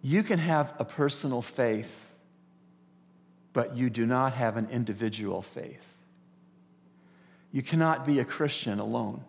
You 0.03 0.23
can 0.23 0.39
have 0.39 0.75
a 0.79 0.85
personal 0.85 1.43
faith, 1.43 2.07
but 3.53 3.77
you 3.77 3.91
do 3.91 4.07
not 4.07 4.35
have 4.35 4.57
an 4.57 4.69
individual 4.71 5.43
faith. 5.43 5.83
You 7.53 7.63
cannot 7.63 8.07
be 8.07 8.19
a 8.19 8.25
Christian 8.25 8.79
alone. 8.79 9.25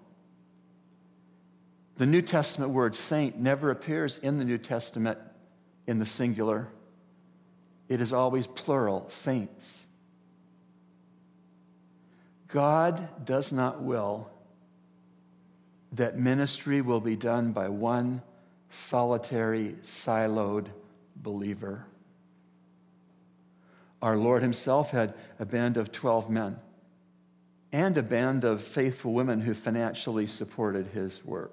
The 1.97 2.05
New 2.05 2.21
Testament 2.21 2.71
word 2.71 2.95
saint 2.95 3.39
never 3.39 3.71
appears 3.71 4.17
in 4.17 4.37
the 4.37 4.45
New 4.45 4.57
Testament 4.57 5.17
in 5.87 5.99
the 5.99 6.05
singular, 6.05 6.67
it 7.87 8.01
is 8.01 8.11
always 8.11 8.45
plural, 8.45 9.05
saints. 9.09 9.87
God 12.47 13.25
does 13.25 13.51
not 13.51 13.81
will 13.81 14.29
that 15.93 16.17
ministry 16.17 16.81
will 16.81 16.99
be 16.99 17.15
done 17.15 17.51
by 17.51 17.69
one 17.69 18.21
solitary, 18.69 19.75
siloed 19.83 20.67
believer. 21.15 21.85
Our 24.01 24.17
Lord 24.17 24.41
Himself 24.43 24.91
had 24.91 25.13
a 25.39 25.45
band 25.45 25.77
of 25.77 25.91
12 25.91 26.29
men 26.29 26.59
and 27.71 27.97
a 27.97 28.03
band 28.03 28.43
of 28.43 28.61
faithful 28.61 29.13
women 29.13 29.41
who 29.41 29.53
financially 29.53 30.27
supported 30.27 30.87
His 30.87 31.25
work. 31.25 31.51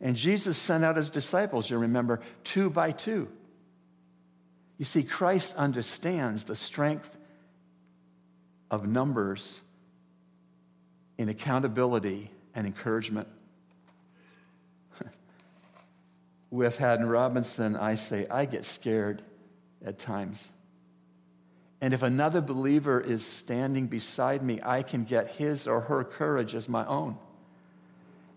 And 0.00 0.16
Jesus 0.16 0.58
sent 0.58 0.84
out 0.84 0.96
His 0.96 1.10
disciples, 1.10 1.70
you 1.70 1.78
remember, 1.78 2.20
two 2.42 2.68
by 2.68 2.92
two. 2.92 3.28
You 4.76 4.84
see, 4.84 5.02
Christ 5.02 5.54
understands 5.56 6.44
the 6.44 6.56
strength 6.56 7.16
of 8.74 8.88
numbers 8.88 9.60
in 11.16 11.28
accountability 11.28 12.30
and 12.54 12.66
encouragement. 12.66 13.28
With 16.50 16.76
Haddon 16.76 17.08
Robinson, 17.08 17.76
I 17.76 17.94
say, 17.94 18.26
I 18.28 18.46
get 18.46 18.64
scared 18.64 19.22
at 19.84 20.00
times. 20.00 20.50
And 21.80 21.94
if 21.94 22.02
another 22.02 22.40
believer 22.40 23.00
is 23.00 23.24
standing 23.24 23.86
beside 23.86 24.42
me, 24.42 24.58
I 24.62 24.82
can 24.82 25.04
get 25.04 25.28
his 25.28 25.68
or 25.68 25.82
her 25.82 26.02
courage 26.02 26.54
as 26.56 26.68
my 26.68 26.84
own. 26.86 27.16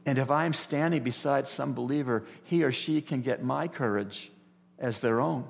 And 0.06 0.20
if 0.20 0.30
I'm 0.30 0.54
standing 0.54 1.04
beside 1.04 1.48
some 1.48 1.74
believer, 1.74 2.26
he 2.44 2.64
or 2.64 2.72
she 2.72 3.02
can 3.02 3.22
get 3.22 3.44
my 3.44 3.68
courage 3.68 4.32
as 4.78 5.00
their 5.00 5.20
own. 5.20 5.46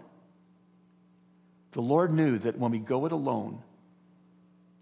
The 1.73 1.81
Lord 1.81 2.13
knew 2.13 2.37
that 2.39 2.57
when 2.57 2.71
we 2.71 2.79
go 2.79 3.05
it 3.05 3.11
alone, 3.11 3.61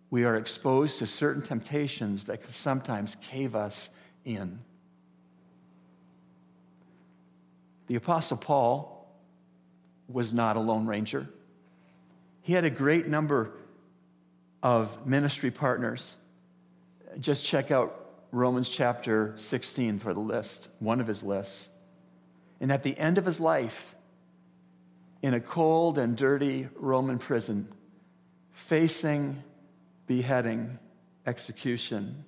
we 0.10 0.24
are 0.24 0.36
exposed 0.36 1.00
to 1.00 1.08
certain 1.08 1.42
temptations 1.42 2.26
that 2.26 2.42
can 2.44 2.52
sometimes 2.52 3.16
cave 3.16 3.56
us 3.56 3.90
in. 4.24 4.60
The 7.88 7.96
Apostle 7.96 8.38
Paul 8.38 9.08
was 10.08 10.34
not 10.34 10.56
a 10.56 10.60
Lone 10.60 10.88
Ranger. 10.88 11.28
He 12.42 12.54
had 12.54 12.64
a 12.64 12.70
great 12.70 13.08
number 13.08 13.52
of 14.62 15.06
ministry 15.06 15.52
partners. 15.52 16.16
Just 17.20 17.46
check 17.46 17.72
out 17.72 18.06
Romans 18.32 18.70
chapter 18.70 19.34
16 19.38 20.00
for 20.00 20.14
the 20.14 20.20
list, 20.20 20.70
one 20.80 21.00
of 21.00 21.08
his 21.08 21.24
lists. 21.24 21.70
And 22.60 22.72
at 22.72 22.84
the 22.84 22.98
end 22.98 23.18
of 23.18 23.26
his 23.26 23.40
life, 23.40 23.96
in 25.22 25.34
a 25.34 25.40
cold 25.40 25.98
and 25.98 26.16
dirty 26.16 26.68
Roman 26.76 27.18
prison, 27.18 27.68
facing 28.52 29.42
beheading, 30.08 30.78
execution, 31.26 32.26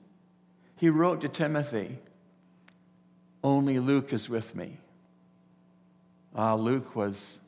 he 0.76 0.90
wrote 0.90 1.22
to 1.22 1.30
Timothy, 1.30 1.98
Only 3.44 3.80
Luke 3.80 4.14
is 4.14 4.30
with 4.30 4.56
me. 4.56 4.78
Ah, 6.36 6.56
Luke 6.56 6.96
was 6.96 7.40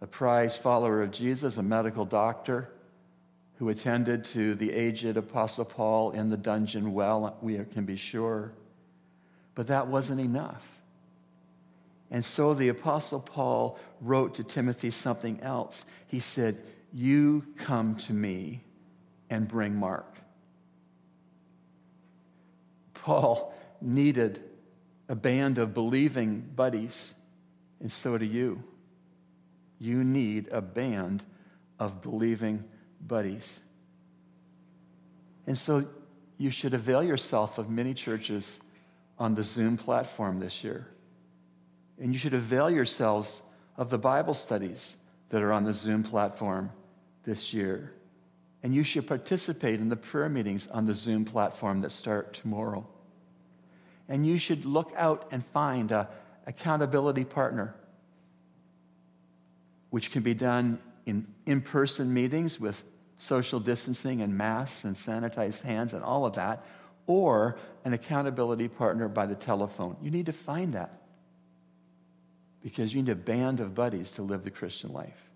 a 0.00 0.06
prized 0.06 0.60
follower 0.60 1.02
of 1.02 1.10
Jesus, 1.10 1.58
a 1.58 1.62
medical 1.62 2.04
doctor 2.04 2.70
who 3.58 3.68
attended 3.68 4.24
to 4.24 4.54
the 4.54 4.72
aged 4.72 5.18
Apostle 5.18 5.66
Paul 5.66 6.12
in 6.12 6.30
the 6.30 6.36
dungeon 6.38 6.94
well, 6.94 7.36
we 7.42 7.62
can 7.74 7.84
be 7.84 7.96
sure. 7.96 8.52
But 9.54 9.66
that 9.66 9.88
wasn't 9.88 10.22
enough. 10.22 10.66
And 12.10 12.24
so 12.24 12.54
the 12.54 12.68
Apostle 12.68 13.20
Paul 13.20 13.78
wrote 14.00 14.36
to 14.36 14.44
Timothy 14.44 14.90
something 14.90 15.40
else. 15.42 15.84
He 16.06 16.20
said, 16.20 16.56
You 16.92 17.44
come 17.58 17.96
to 17.96 18.14
me 18.14 18.62
and 19.30 19.48
bring 19.48 19.76
Mark. 19.76 20.18
Paul 22.94 23.54
needed 23.80 24.42
a 25.08 25.14
band 25.14 25.58
of 25.58 25.72
believing 25.72 26.40
buddies, 26.54 27.14
and 27.80 27.90
so 27.90 28.18
do 28.18 28.26
you. 28.26 28.62
You 29.78 30.04
need 30.04 30.48
a 30.48 30.60
band 30.60 31.24
of 31.78 32.02
believing 32.02 32.64
buddies. 33.00 33.62
And 35.46 35.58
so 35.58 35.86
you 36.36 36.50
should 36.50 36.74
avail 36.74 37.02
yourself 37.02 37.56
of 37.58 37.70
many 37.70 37.94
churches 37.94 38.60
on 39.18 39.34
the 39.34 39.42
Zoom 39.42 39.76
platform 39.76 40.38
this 40.38 40.62
year. 40.62 40.86
And 41.98 42.12
you 42.12 42.18
should 42.18 42.34
avail 42.34 42.70
yourselves 42.70 43.42
of 43.76 43.90
the 43.90 43.98
Bible 43.98 44.34
studies 44.34 44.96
that 45.30 45.42
are 45.42 45.52
on 45.52 45.64
the 45.64 45.74
Zoom 45.74 46.02
platform 46.02 46.70
this 47.24 47.54
year. 47.54 47.92
And 48.62 48.74
you 48.74 48.82
should 48.82 49.06
participate 49.06 49.80
in 49.80 49.88
the 49.88 49.96
prayer 49.96 50.28
meetings 50.28 50.66
on 50.68 50.86
the 50.86 50.94
Zoom 50.94 51.24
platform 51.24 51.80
that 51.80 51.92
start 51.92 52.34
tomorrow. 52.34 52.86
And 54.08 54.26
you 54.26 54.38
should 54.38 54.64
look 54.64 54.92
out 54.96 55.28
and 55.32 55.44
find 55.46 55.90
a 55.92 56.08
accountability 56.46 57.24
partner, 57.24 57.74
which 59.90 60.10
can 60.10 60.22
be 60.22 60.34
done 60.34 60.78
in 61.06 61.26
in 61.46 61.60
person 61.60 62.12
meetings 62.12 62.58
with 62.60 62.82
social 63.18 63.60
distancing 63.60 64.22
and 64.22 64.36
masks 64.36 64.84
and 64.84 64.96
sanitized 64.96 65.62
hands 65.62 65.92
and 65.92 66.02
all 66.02 66.26
of 66.26 66.34
that, 66.34 66.64
or 67.06 67.58
an 67.84 67.92
accountability 67.92 68.68
partner 68.68 69.08
by 69.08 69.26
the 69.26 69.34
telephone. 69.34 69.96
You 70.02 70.10
need 70.10 70.26
to 70.26 70.32
find 70.32 70.74
that 70.74 71.00
because 72.62 72.94
you 72.94 73.02
need 73.02 73.10
a 73.10 73.16
band 73.16 73.60
of 73.60 73.74
buddies 73.74 74.12
to 74.12 74.22
live 74.22 74.44
the 74.44 74.50
Christian 74.50 74.92
life. 74.92 75.30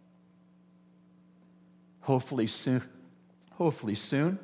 Hopefully 2.01 2.47
soon, 2.47 2.83
hopefully 3.57 3.95
soon, 3.95 4.39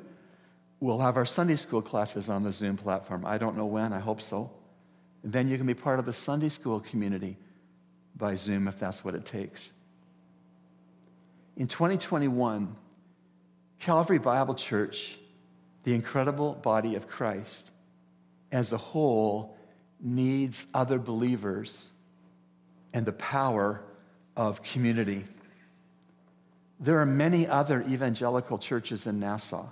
we'll 0.79 0.99
have 0.99 1.17
our 1.17 1.25
Sunday 1.25 1.55
school 1.55 1.81
classes 1.81 2.29
on 2.29 2.43
the 2.43 2.51
Zoom 2.51 2.77
platform. 2.77 3.25
I 3.25 3.37
don't 3.37 3.57
know 3.57 3.65
when, 3.65 3.93
I 3.93 3.99
hope 3.99 4.21
so. 4.21 4.51
And 5.23 5.31
then 5.31 5.47
you 5.47 5.57
can 5.57 5.67
be 5.67 5.73
part 5.73 5.99
of 5.99 6.05
the 6.05 6.13
Sunday 6.13 6.49
school 6.49 6.79
community 6.79 7.37
by 8.15 8.35
Zoom 8.35 8.67
if 8.67 8.79
that's 8.79 9.03
what 9.03 9.15
it 9.15 9.25
takes. 9.25 9.71
In 11.57 11.67
2021, 11.67 12.75
Calvary 13.79 14.19
Bible 14.19 14.55
Church, 14.55 15.17
the 15.83 15.93
incredible 15.93 16.53
body 16.53 16.95
of 16.95 17.07
Christ, 17.07 17.69
as 18.51 18.71
a 18.71 18.77
whole, 18.77 19.57
needs 19.99 20.65
other 20.73 20.97
believers 20.97 21.91
and 22.93 23.05
the 23.05 23.13
power 23.13 23.81
of 24.35 24.63
community. 24.63 25.25
There 26.81 26.99
are 26.99 27.05
many 27.05 27.47
other 27.47 27.83
evangelical 27.83 28.57
churches 28.57 29.05
in 29.05 29.19
Nassau. 29.19 29.67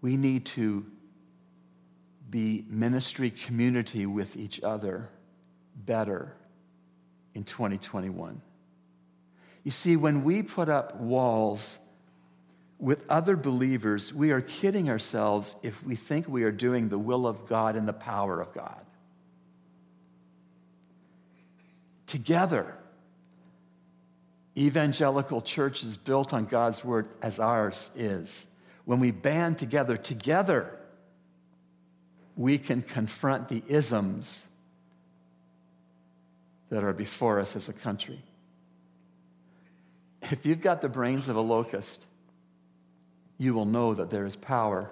We 0.00 0.16
need 0.16 0.46
to 0.46 0.86
be 2.30 2.64
ministry 2.68 3.30
community 3.30 4.06
with 4.06 4.36
each 4.36 4.62
other 4.62 5.08
better 5.74 6.36
in 7.34 7.42
2021. 7.42 8.40
You 9.64 9.70
see, 9.72 9.96
when 9.96 10.22
we 10.22 10.44
put 10.44 10.68
up 10.68 11.00
walls 11.00 11.78
with 12.78 13.04
other 13.08 13.36
believers, 13.36 14.14
we 14.14 14.30
are 14.30 14.40
kidding 14.40 14.88
ourselves 14.88 15.56
if 15.64 15.82
we 15.82 15.96
think 15.96 16.28
we 16.28 16.44
are 16.44 16.52
doing 16.52 16.88
the 16.90 16.98
will 16.98 17.26
of 17.26 17.46
God 17.46 17.74
and 17.74 17.88
the 17.88 17.92
power 17.92 18.40
of 18.40 18.52
God. 18.52 18.84
Together, 22.06 22.76
evangelical 24.56 25.42
churches 25.42 25.96
built 25.96 26.32
on 26.32 26.46
God's 26.46 26.84
word 26.84 27.08
as 27.22 27.40
ours 27.40 27.90
is, 27.96 28.46
when 28.84 29.00
we 29.00 29.10
band 29.10 29.58
together, 29.58 29.96
together, 29.96 30.70
we 32.36 32.58
can 32.58 32.82
confront 32.82 33.48
the 33.48 33.62
isms 33.66 34.46
that 36.68 36.84
are 36.84 36.92
before 36.92 37.40
us 37.40 37.56
as 37.56 37.68
a 37.68 37.72
country. 37.72 38.20
If 40.22 40.46
you've 40.46 40.60
got 40.60 40.80
the 40.80 40.88
brains 40.88 41.28
of 41.28 41.36
a 41.36 41.40
locust, 41.40 42.04
you 43.38 43.54
will 43.54 43.66
know 43.66 43.94
that 43.94 44.10
there 44.10 44.24
is 44.24 44.36
power 44.36 44.90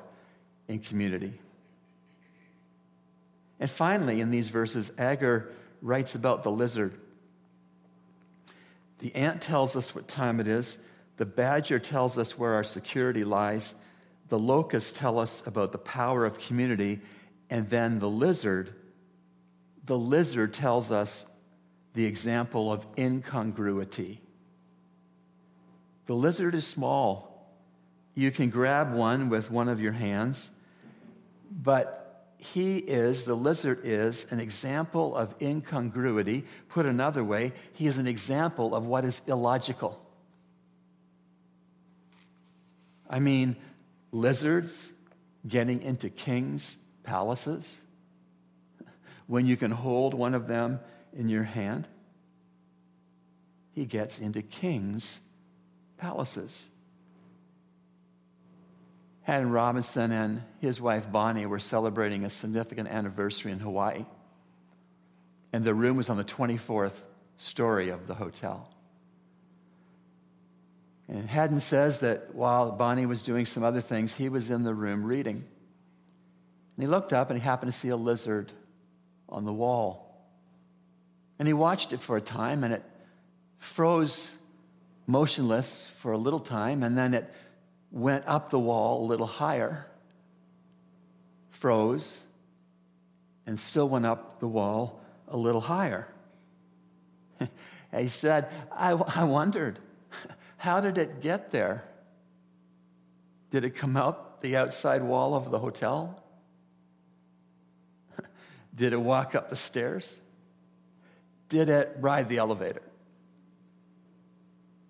in 0.68 0.80
community. 0.80 1.40
And 3.58 3.70
finally, 3.70 4.20
in 4.20 4.30
these 4.30 4.48
verses, 4.48 4.92
Agur 4.98 5.50
writes 5.80 6.14
about 6.14 6.42
the 6.42 6.50
lizard. 6.50 6.98
The 9.02 9.14
ant 9.16 9.42
tells 9.42 9.74
us 9.74 9.96
what 9.96 10.06
time 10.06 10.38
it 10.38 10.46
is. 10.46 10.78
The 11.16 11.26
badger 11.26 11.80
tells 11.80 12.16
us 12.16 12.38
where 12.38 12.54
our 12.54 12.62
security 12.62 13.24
lies. 13.24 13.74
The 14.28 14.38
locusts 14.38 14.96
tell 14.96 15.18
us 15.18 15.42
about 15.44 15.72
the 15.72 15.78
power 15.78 16.24
of 16.24 16.38
community. 16.38 17.00
And 17.50 17.68
then 17.68 17.98
the 17.98 18.08
lizard, 18.08 18.72
the 19.84 19.98
lizard 19.98 20.54
tells 20.54 20.92
us 20.92 21.26
the 21.94 22.06
example 22.06 22.72
of 22.72 22.86
incongruity. 22.96 24.22
The 26.06 26.14
lizard 26.14 26.54
is 26.54 26.64
small. 26.64 27.52
You 28.14 28.30
can 28.30 28.50
grab 28.50 28.94
one 28.94 29.28
with 29.28 29.50
one 29.50 29.68
of 29.68 29.80
your 29.80 29.92
hands, 29.92 30.52
but 31.50 32.01
he 32.42 32.78
is, 32.78 33.24
the 33.24 33.36
lizard 33.36 33.82
is, 33.84 34.32
an 34.32 34.40
example 34.40 35.14
of 35.14 35.32
incongruity. 35.40 36.44
Put 36.70 36.86
another 36.86 37.22
way, 37.22 37.52
he 37.72 37.86
is 37.86 37.98
an 37.98 38.08
example 38.08 38.74
of 38.74 38.84
what 38.84 39.04
is 39.04 39.22
illogical. 39.28 40.04
I 43.08 43.20
mean, 43.20 43.54
lizards 44.10 44.92
getting 45.46 45.82
into 45.82 46.10
kings' 46.10 46.76
palaces 47.04 47.78
when 49.28 49.46
you 49.46 49.56
can 49.56 49.70
hold 49.70 50.12
one 50.12 50.34
of 50.34 50.48
them 50.48 50.80
in 51.16 51.28
your 51.28 51.44
hand. 51.44 51.86
He 53.72 53.84
gets 53.84 54.18
into 54.18 54.42
kings' 54.42 55.20
palaces. 55.96 56.68
Haddon 59.22 59.50
Robinson 59.50 60.10
and 60.10 60.42
his 60.60 60.80
wife 60.80 61.10
Bonnie 61.10 61.46
were 61.46 61.60
celebrating 61.60 62.24
a 62.24 62.30
significant 62.30 62.88
anniversary 62.88 63.52
in 63.52 63.60
Hawaii. 63.60 64.04
And 65.52 65.64
the 65.64 65.74
room 65.74 65.96
was 65.96 66.08
on 66.08 66.16
the 66.16 66.24
24th 66.24 67.00
story 67.36 67.90
of 67.90 68.06
the 68.06 68.14
hotel. 68.14 68.68
And 71.08 71.28
Haddon 71.28 71.60
says 71.60 72.00
that 72.00 72.34
while 72.34 72.72
Bonnie 72.72 73.06
was 73.06 73.22
doing 73.22 73.46
some 73.46 73.62
other 73.62 73.80
things, 73.80 74.14
he 74.14 74.28
was 74.28 74.50
in 74.50 74.64
the 74.64 74.74
room 74.74 75.04
reading. 75.04 75.36
And 75.36 76.82
he 76.82 76.86
looked 76.86 77.12
up 77.12 77.30
and 77.30 77.38
he 77.38 77.44
happened 77.44 77.70
to 77.70 77.78
see 77.78 77.90
a 77.90 77.96
lizard 77.96 78.50
on 79.28 79.44
the 79.44 79.52
wall. 79.52 80.08
And 81.38 81.46
he 81.46 81.52
watched 81.54 81.92
it 81.92 82.00
for 82.00 82.16
a 82.16 82.20
time 82.20 82.64
and 82.64 82.72
it 82.72 82.82
froze 83.58 84.34
motionless 85.06 85.88
for 85.96 86.12
a 86.12 86.18
little 86.18 86.40
time 86.40 86.82
and 86.82 86.96
then 86.96 87.14
it 87.14 87.32
went 87.92 88.24
up 88.26 88.50
the 88.50 88.58
wall 88.58 89.04
a 89.04 89.06
little 89.06 89.26
higher, 89.26 89.86
froze, 91.50 92.22
and 93.46 93.60
still 93.60 93.88
went 93.88 94.06
up 94.06 94.40
the 94.40 94.48
wall 94.48 95.00
a 95.28 95.36
little 95.36 95.60
higher. 95.60 96.08
he 97.96 98.08
said, 98.08 98.48
I, 98.72 98.92
I 98.92 99.24
wondered, 99.24 99.78
how 100.56 100.80
did 100.80 100.96
it 100.96 101.20
get 101.20 101.50
there? 101.50 101.84
Did 103.50 103.64
it 103.64 103.76
come 103.76 103.96
up 103.96 104.40
the 104.40 104.56
outside 104.56 105.02
wall 105.02 105.34
of 105.34 105.50
the 105.50 105.58
hotel? 105.58 106.22
Did 108.74 108.94
it 108.94 109.00
walk 109.00 109.34
up 109.34 109.50
the 109.50 109.56
stairs? 109.56 110.18
Did 111.50 111.68
it 111.68 111.94
ride 112.00 112.30
the 112.30 112.38
elevator? 112.38 112.82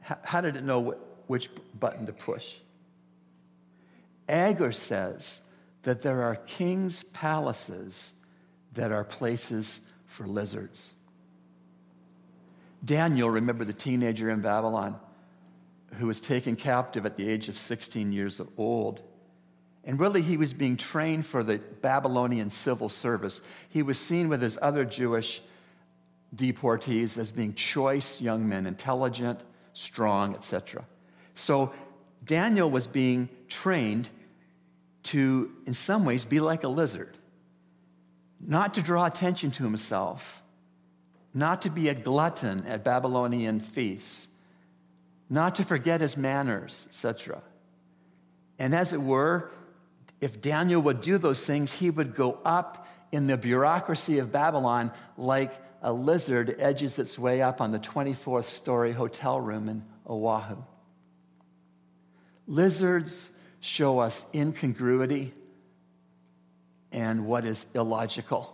How 0.01 0.41
did 0.41 0.57
it 0.57 0.65
know 0.65 0.97
which 1.27 1.51
button 1.79 2.07
to 2.07 2.13
push? 2.13 2.57
Agur 4.33 4.73
says 4.73 5.43
that 5.83 6.03
there 6.03 6.23
are 6.23 6.37
king's 6.37 7.05
palaces 7.05 8.15
that 8.73 8.91
are 8.91 9.05
places 9.05 9.83
for 10.07 10.27
lizards. 10.27 10.95
Daniel, 12.85 13.29
remember 13.31 13.65
the 13.65 13.73
teenager 13.73 14.31
in 14.31 14.41
Babylon 14.41 14.99
who 15.99 16.07
was 16.07 16.21
taken 16.21 16.57
captive 16.57 17.05
at 17.05 17.17
the 17.17 17.29
age 17.29 17.49
of 17.49 17.59
16 17.59 18.13
years 18.13 18.41
of 18.41 18.49
old. 18.57 19.03
And 19.85 20.01
really, 20.01 20.23
he 20.23 20.39
was 20.39 20.55
being 20.55 20.77
trained 20.77 21.27
for 21.27 21.45
the 21.45 21.59
Babylonian 21.59 22.49
civil 22.49 22.89
service. 22.89 23.43
He 23.69 23.83
was 23.83 23.99
seen 23.99 24.29
with 24.29 24.41
his 24.41 24.59
other 24.63 24.85
Jewish 24.85 25.43
deportees 26.35 27.19
as 27.19 27.31
being 27.31 27.53
choice 27.55 28.21
young 28.21 28.49
men, 28.49 28.67
intelligent, 28.67 29.41
strong, 29.75 30.35
etc. 30.35 30.85
So 31.35 31.75
Daniel 32.25 32.71
was 32.71 32.87
being 32.87 33.29
trained 33.49 34.09
to, 35.05 35.51
in 35.67 35.75
some 35.75 36.05
ways, 36.05 36.25
be 36.25 36.41
like 36.41 36.65
a 36.65 36.69
lizard, 36.69 37.17
not 38.41 38.75
to 38.75 38.83
draw 38.83 39.07
attention 39.07 39.51
to 39.53 39.65
himself, 39.65 40.43
not 41.35 41.63
to 41.63 41.71
be 41.71 41.89
a 41.89 41.95
glutton 41.95 42.67
at 42.67 42.85
Babylonian 42.85 43.61
feasts, 43.61 44.29
not 45.29 45.55
to 45.57 45.65
forget 45.65 46.01
his 46.01 46.17
manners, 46.17 46.87
etc. 46.89 47.43
And 48.59 48.75
as 48.75 48.93
it 48.93 49.01
were, 49.01 49.51
if 50.21 50.41
Daniel 50.41 50.81
would 50.83 51.01
do 51.01 51.19
those 51.19 51.45
things, 51.45 51.73
he 51.73 51.91
would 51.91 52.15
go 52.15 52.39
up 52.45 52.87
in 53.11 53.27
the 53.27 53.37
bureaucracy 53.37 54.19
of 54.19 54.31
Babylon 54.31 54.93
like 55.17 55.53
a 55.83 55.93
lizard 55.93 56.55
edges 56.59 56.99
its 56.99 57.19
way 57.19 57.43
up 57.43 57.61
on 57.61 57.73
the 57.73 57.79
24th 57.79 58.45
story 58.45 58.93
hotel 58.93 59.41
room 59.41 59.69
in 59.69 59.85
Oahu. 60.09 60.57
Lizards 62.47 63.31
show 63.63 64.01
us 64.01 64.25
incongruity 64.35 65.33
and 66.91 67.25
what 67.25 67.47
is 67.47 67.65
illogical. 67.75 68.53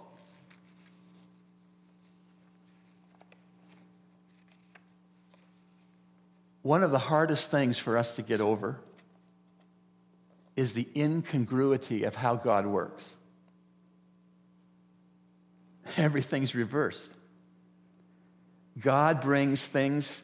One 6.62 6.82
of 6.82 6.90
the 6.90 6.98
hardest 6.98 7.50
things 7.50 7.78
for 7.78 7.96
us 7.96 8.16
to 8.16 8.22
get 8.22 8.42
over 8.42 8.78
is 10.54 10.74
the 10.74 10.86
incongruity 10.94 12.04
of 12.04 12.14
how 12.14 12.36
God 12.36 12.66
works. 12.66 13.16
Everything's 15.96 16.54
reversed. 16.54 17.10
God 18.78 19.22
brings 19.22 19.66
things 19.66 20.22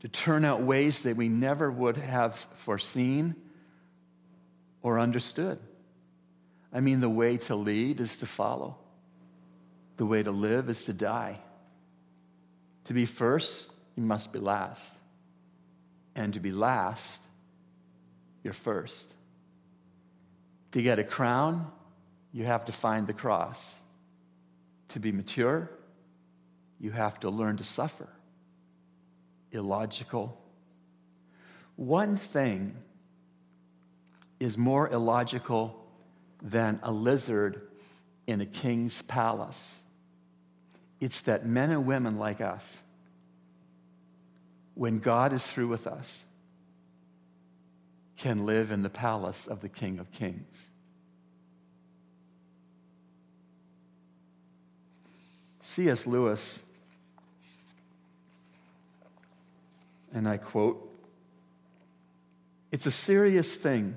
to 0.00 0.08
turn 0.08 0.44
out 0.44 0.62
ways 0.62 1.02
that 1.02 1.16
we 1.16 1.28
never 1.28 1.70
would 1.70 1.96
have 1.96 2.36
foreseen 2.56 3.34
or 4.82 4.98
understood. 4.98 5.58
I 6.72 6.80
mean, 6.80 7.00
the 7.00 7.10
way 7.10 7.36
to 7.36 7.56
lead 7.56 8.00
is 8.00 8.18
to 8.18 8.26
follow, 8.26 8.78
the 9.96 10.06
way 10.06 10.22
to 10.22 10.30
live 10.30 10.70
is 10.70 10.84
to 10.84 10.92
die. 10.92 11.38
To 12.86 12.94
be 12.94 13.04
first, 13.04 13.68
you 13.96 14.02
must 14.02 14.32
be 14.32 14.38
last. 14.38 14.94
And 16.16 16.34
to 16.34 16.40
be 16.40 16.50
last, 16.50 17.22
you're 18.42 18.52
first. 18.52 19.12
To 20.72 20.82
get 20.82 20.98
a 20.98 21.04
crown, 21.04 21.70
you 22.32 22.44
have 22.44 22.64
to 22.66 22.72
find 22.72 23.06
the 23.06 23.12
cross. 23.12 23.78
To 24.90 25.00
be 25.00 25.12
mature, 25.12 25.70
you 26.80 26.90
have 26.90 27.20
to 27.20 27.30
learn 27.30 27.58
to 27.58 27.64
suffer. 27.64 28.08
Illogical. 29.52 30.40
One 31.76 32.16
thing 32.16 32.76
is 34.38 34.56
more 34.56 34.88
illogical 34.88 35.76
than 36.42 36.80
a 36.82 36.90
lizard 36.90 37.62
in 38.26 38.40
a 38.40 38.46
king's 38.46 39.02
palace. 39.02 39.80
It's 41.00 41.22
that 41.22 41.46
men 41.46 41.70
and 41.70 41.86
women 41.86 42.18
like 42.18 42.40
us, 42.40 42.82
when 44.74 44.98
God 44.98 45.32
is 45.32 45.44
through 45.44 45.68
with 45.68 45.86
us, 45.86 46.24
can 48.16 48.44
live 48.44 48.70
in 48.70 48.82
the 48.82 48.90
palace 48.90 49.46
of 49.46 49.60
the 49.60 49.68
King 49.68 49.98
of 49.98 50.12
Kings. 50.12 50.68
C.S. 55.62 56.06
Lewis 56.06 56.62
and 60.12 60.28
I 60.28 60.36
quote, 60.36 60.88
It's 62.70 62.86
a 62.86 62.90
serious 62.90 63.56
thing 63.56 63.96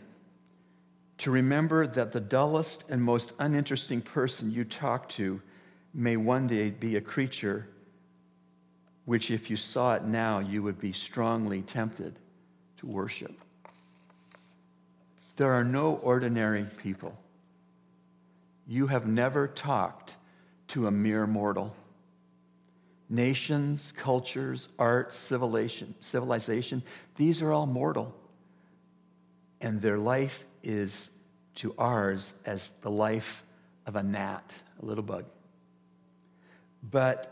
to 1.19 1.32
remember 1.32 1.88
that 1.88 2.12
the 2.12 2.19
dullest 2.19 2.89
and 2.89 3.02
most 3.02 3.34
uninteresting 3.39 4.02
person 4.02 4.52
you 4.52 4.63
talk 4.63 5.10
to 5.10 5.41
may 5.93 6.17
one 6.17 6.47
day 6.47 6.71
be 6.71 6.95
a 6.95 7.02
creature 7.02 7.67
which, 9.06 9.30
if 9.30 9.49
you 9.49 9.58
saw 9.58 9.93
it 9.95 10.06
now, 10.06 10.39
you 10.39 10.63
would 10.63 10.80
be 10.80 10.93
strongly 10.93 11.62
tempted 11.62 12.17
to 12.78 12.88
worship. 12.88 13.38
There 15.36 15.52
are 15.52 15.63
no 15.63 15.95
ordinary 15.95 16.65
people. 16.82 17.17
You 18.65 18.88
have 18.88 19.06
never 19.06 19.47
talked 19.47 20.15
to 20.69 20.88
a 20.88 20.91
mere 20.91 21.28
mortal 21.28 21.76
nations, 23.10 23.94
cultures, 23.96 24.70
art, 24.80 25.13
civilization, 25.13 25.94
civilization, 26.00 26.84
these 27.16 27.42
are 27.42 27.52
all 27.52 27.66
mortal. 27.66 28.16
And 29.62 29.82
their 29.82 29.98
life 29.98 30.44
is 30.63 31.12
to 31.56 31.74
ours 31.78 32.34
as 32.46 32.70
the 32.82 32.89
life 32.89 33.44
of 33.86 33.96
a 33.96 34.04
gnat, 34.04 34.54
a 34.82 34.86
little 34.86 35.04
bug. 35.04 35.26
But 36.89 37.32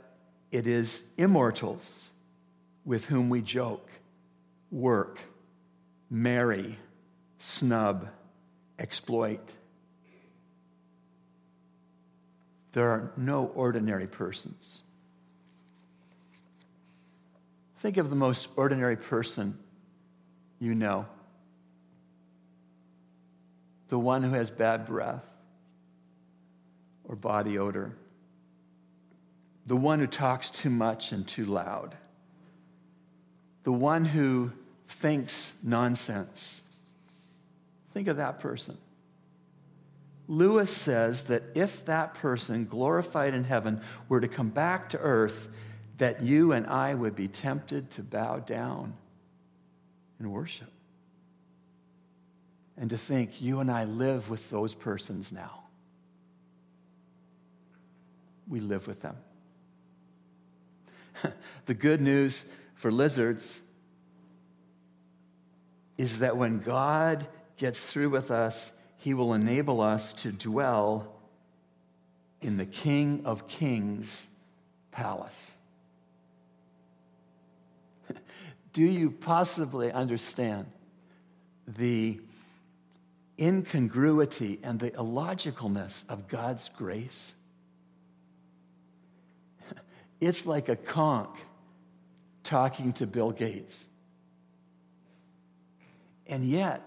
it 0.51 0.67
is 0.67 1.09
immortals 1.17 2.11
with 2.85 3.05
whom 3.05 3.29
we 3.29 3.41
joke, 3.41 3.89
work, 4.69 5.19
marry, 6.09 6.77
snub, 7.37 8.07
exploit. 8.79 9.55
There 12.73 12.89
are 12.89 13.11
no 13.17 13.47
ordinary 13.55 14.07
persons. 14.07 14.83
Think 17.81 17.97
of 17.97 18.11
the 18.11 18.15
most 18.15 18.47
ordinary 18.55 18.95
person 18.95 19.57
you 20.59 20.75
know 20.75 21.07
the 23.89 23.97
one 23.97 24.21
who 24.21 24.33
has 24.33 24.51
bad 24.51 24.85
breath 24.85 25.25
or 27.03 27.15
body 27.15 27.57
odor, 27.57 27.91
the 29.65 29.75
one 29.75 29.99
who 29.99 30.05
talks 30.05 30.51
too 30.51 30.69
much 30.69 31.11
and 31.11 31.27
too 31.27 31.45
loud, 31.45 31.97
the 33.63 33.73
one 33.73 34.05
who 34.05 34.51
thinks 34.87 35.55
nonsense. 35.63 36.61
Think 37.95 38.07
of 38.07 38.17
that 38.17 38.39
person. 38.39 38.77
Lewis 40.27 40.69
says 40.69 41.23
that 41.23 41.41
if 41.55 41.83
that 41.85 42.13
person, 42.13 42.65
glorified 42.65 43.33
in 43.33 43.43
heaven, 43.43 43.81
were 44.07 44.21
to 44.21 44.27
come 44.27 44.49
back 44.49 44.89
to 44.89 44.99
earth, 44.99 45.49
that 46.01 46.23
you 46.23 46.51
and 46.51 46.65
I 46.65 46.95
would 46.95 47.15
be 47.15 47.27
tempted 47.27 47.91
to 47.91 48.01
bow 48.01 48.39
down 48.39 48.95
and 50.17 50.31
worship. 50.31 50.71
And 52.75 52.89
to 52.89 52.97
think 52.97 53.39
you 53.39 53.59
and 53.59 53.69
I 53.69 53.83
live 53.83 54.27
with 54.27 54.49
those 54.49 54.73
persons 54.73 55.31
now. 55.31 55.61
We 58.47 58.61
live 58.61 58.87
with 58.87 59.03
them. 59.03 59.15
the 61.67 61.75
good 61.75 62.01
news 62.01 62.47
for 62.73 62.91
lizards 62.91 63.61
is 65.99 66.17
that 66.17 66.35
when 66.35 66.61
God 66.61 67.27
gets 67.57 67.85
through 67.85 68.09
with 68.09 68.31
us, 68.31 68.71
he 68.97 69.13
will 69.13 69.35
enable 69.35 69.81
us 69.81 70.13
to 70.13 70.31
dwell 70.31 71.13
in 72.41 72.57
the 72.57 72.65
King 72.65 73.21
of 73.23 73.47
Kings 73.47 74.29
palace. 74.89 75.59
Do 78.73 78.83
you 78.83 79.11
possibly 79.11 79.91
understand 79.91 80.67
the 81.67 82.19
incongruity 83.39 84.59
and 84.63 84.79
the 84.79 84.91
illogicalness 84.91 86.05
of 86.09 86.27
God's 86.27 86.69
grace? 86.69 87.35
It's 90.21 90.45
like 90.45 90.69
a 90.69 90.75
conch 90.75 91.35
talking 92.43 92.93
to 92.93 93.07
Bill 93.07 93.31
Gates. 93.31 93.85
And 96.27 96.45
yet, 96.45 96.81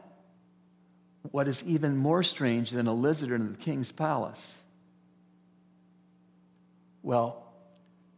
what 1.30 1.48
is 1.48 1.62
even 1.64 1.96
more 1.96 2.22
strange 2.22 2.70
than 2.70 2.86
a 2.86 2.94
lizard 2.94 3.32
in 3.32 3.52
the 3.52 3.58
king's 3.58 3.90
palace? 3.92 4.62
Well, 7.02 7.44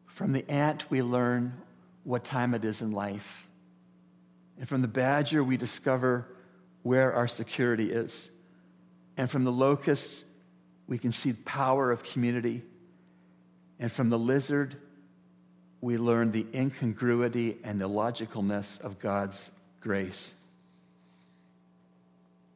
from 0.07 0.33
the 0.33 0.49
ant, 0.51 0.91
we 0.91 1.03
learn 1.03 1.55
what 2.05 2.25
time 2.25 2.55
it 2.55 2.65
is 2.65 2.83
in 2.83 2.93
life. 2.93 3.46
And 4.59 4.69
from 4.69 4.83
the 4.83 4.88
badger, 4.88 5.45
we 5.45 5.57
discover 5.57 6.27
where 6.83 7.12
our 7.12 7.29
security 7.29 7.90
is. 7.90 8.31
And 9.16 9.31
from 9.31 9.45
the 9.45 9.53
locusts, 9.53 10.25
we 10.87 10.99
can 10.99 11.12
see 11.12 11.33
the 11.33 11.42
power 11.42 11.90
of 11.90 12.05
community. 12.05 12.62
And 13.79 13.90
from 13.90 14.09
the 14.09 14.19
lizard, 14.19 14.77
we 15.81 15.99
learn 15.99 16.33
the 16.33 16.47
incongruity 16.55 17.59
and 17.64 17.81
illogicalness 17.81 18.81
of 18.81 18.99
God's 18.99 19.51
grace. 19.81 20.35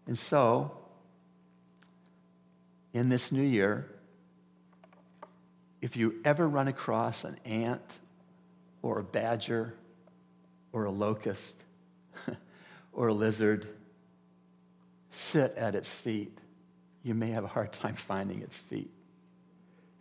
And 0.07 0.19
so, 0.19 0.73
in 2.93 3.09
this 3.09 3.31
new 3.31 3.43
year, 3.43 3.87
if 5.81 5.97
you 5.97 6.21
ever 6.25 6.49
run 6.49 6.69
across 6.69 7.25
an 7.25 7.37
ant 7.45 7.99
or 8.83 8.99
a 8.99 9.05
badger 9.05 9.75
or 10.73 10.85
a 10.85 10.91
locust 10.91 11.57
or 13.01 13.09
a 13.09 13.15
lizard, 13.15 13.67
sit 15.11 15.55
at 15.57 15.75
its 15.75 15.95
feet. 15.95 16.37
You 17.03 17.15
may 17.15 17.29
have 17.29 17.45
a 17.45 17.47
hard 17.47 17.73
time 17.73 17.95
finding 17.95 18.43
its 18.43 18.61
feet. 18.61 18.91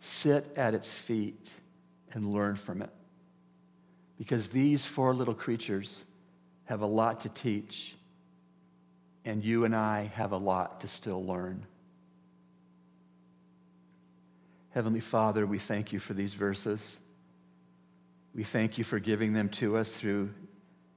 Sit 0.00 0.52
at 0.54 0.74
its 0.74 0.98
feet 0.98 1.50
and 2.12 2.30
learn 2.30 2.56
from 2.56 2.82
it. 2.82 2.90
Because 4.18 4.50
these 4.50 4.84
four 4.84 5.14
little 5.14 5.32
creatures 5.32 6.04
have 6.66 6.82
a 6.82 6.86
lot 6.86 7.22
to 7.22 7.30
teach 7.30 7.96
and 9.24 9.42
you 9.42 9.64
and 9.64 9.74
I 9.74 10.10
have 10.12 10.32
a 10.32 10.36
lot 10.36 10.82
to 10.82 10.86
still 10.86 11.24
learn. 11.24 11.64
Heavenly 14.74 15.00
Father, 15.00 15.46
we 15.46 15.58
thank 15.58 15.94
you 15.94 16.00
for 16.00 16.12
these 16.12 16.34
verses. 16.34 16.98
We 18.34 18.44
thank 18.44 18.76
you 18.76 18.84
for 18.84 18.98
giving 18.98 19.32
them 19.32 19.48
to 19.52 19.78
us 19.78 19.96
through 19.96 20.34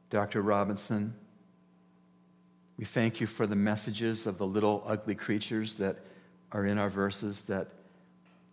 Dr. 0.09 0.41
Robinson. 0.41 1.15
We 2.77 2.85
thank 2.85 3.21
you 3.21 3.27
for 3.27 3.45
the 3.45 3.55
messages 3.55 4.25
of 4.25 4.37
the 4.37 4.47
little 4.47 4.83
ugly 4.87 5.15
creatures 5.15 5.75
that 5.75 5.97
are 6.51 6.65
in 6.65 6.77
our 6.77 6.89
verses, 6.89 7.43
that 7.45 7.67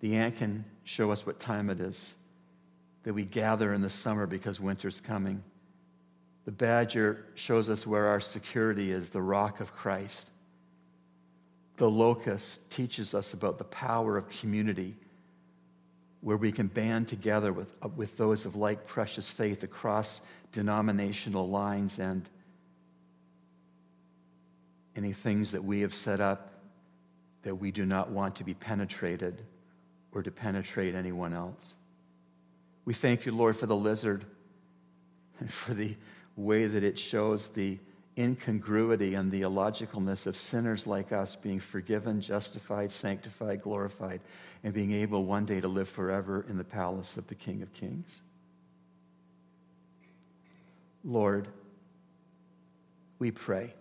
the 0.00 0.16
ant 0.16 0.36
can 0.36 0.64
show 0.84 1.10
us 1.10 1.26
what 1.26 1.40
time 1.40 1.70
it 1.70 1.80
is, 1.80 2.16
that 3.02 3.14
we 3.14 3.24
gather 3.24 3.72
in 3.72 3.82
the 3.82 3.90
summer 3.90 4.26
because 4.26 4.60
winter's 4.60 5.00
coming. 5.00 5.42
The 6.44 6.52
badger 6.52 7.24
shows 7.34 7.68
us 7.68 7.86
where 7.86 8.06
our 8.06 8.20
security 8.20 8.92
is, 8.92 9.10
the 9.10 9.22
rock 9.22 9.60
of 9.60 9.74
Christ. 9.74 10.28
The 11.76 11.90
locust 11.90 12.70
teaches 12.70 13.14
us 13.14 13.32
about 13.32 13.58
the 13.58 13.64
power 13.64 14.18
of 14.18 14.28
community, 14.28 14.96
where 16.20 16.36
we 16.36 16.52
can 16.52 16.66
band 16.66 17.08
together 17.08 17.52
with, 17.52 17.72
with 17.96 18.16
those 18.18 18.44
of 18.44 18.56
like 18.56 18.86
precious 18.86 19.30
faith 19.30 19.62
across 19.62 20.20
denominational 20.52 21.48
lines 21.48 21.98
and 21.98 22.28
any 24.96 25.12
things 25.12 25.52
that 25.52 25.64
we 25.64 25.80
have 25.80 25.94
set 25.94 26.20
up 26.20 26.50
that 27.42 27.54
we 27.54 27.70
do 27.70 27.86
not 27.86 28.10
want 28.10 28.36
to 28.36 28.44
be 28.44 28.54
penetrated 28.54 29.42
or 30.12 30.22
to 30.22 30.30
penetrate 30.30 30.94
anyone 30.94 31.32
else. 31.32 31.76
We 32.84 32.94
thank 32.94 33.24
you, 33.24 33.32
Lord, 33.32 33.56
for 33.56 33.66
the 33.66 33.76
lizard 33.76 34.24
and 35.38 35.52
for 35.52 35.74
the 35.74 35.96
way 36.36 36.66
that 36.66 36.82
it 36.82 36.98
shows 36.98 37.48
the 37.48 37.78
incongruity 38.18 39.14
and 39.14 39.30
the 39.30 39.42
illogicalness 39.42 40.26
of 40.26 40.36
sinners 40.36 40.86
like 40.86 41.12
us 41.12 41.36
being 41.36 41.60
forgiven, 41.60 42.20
justified, 42.20 42.92
sanctified, 42.92 43.62
glorified, 43.62 44.20
and 44.64 44.74
being 44.74 44.92
able 44.92 45.24
one 45.24 45.46
day 45.46 45.60
to 45.60 45.68
live 45.68 45.88
forever 45.88 46.44
in 46.48 46.58
the 46.58 46.64
palace 46.64 47.16
of 47.16 47.26
the 47.28 47.34
King 47.34 47.62
of 47.62 47.72
Kings. 47.72 48.20
Lord, 51.02 51.48
we 53.18 53.30
pray 53.30 53.72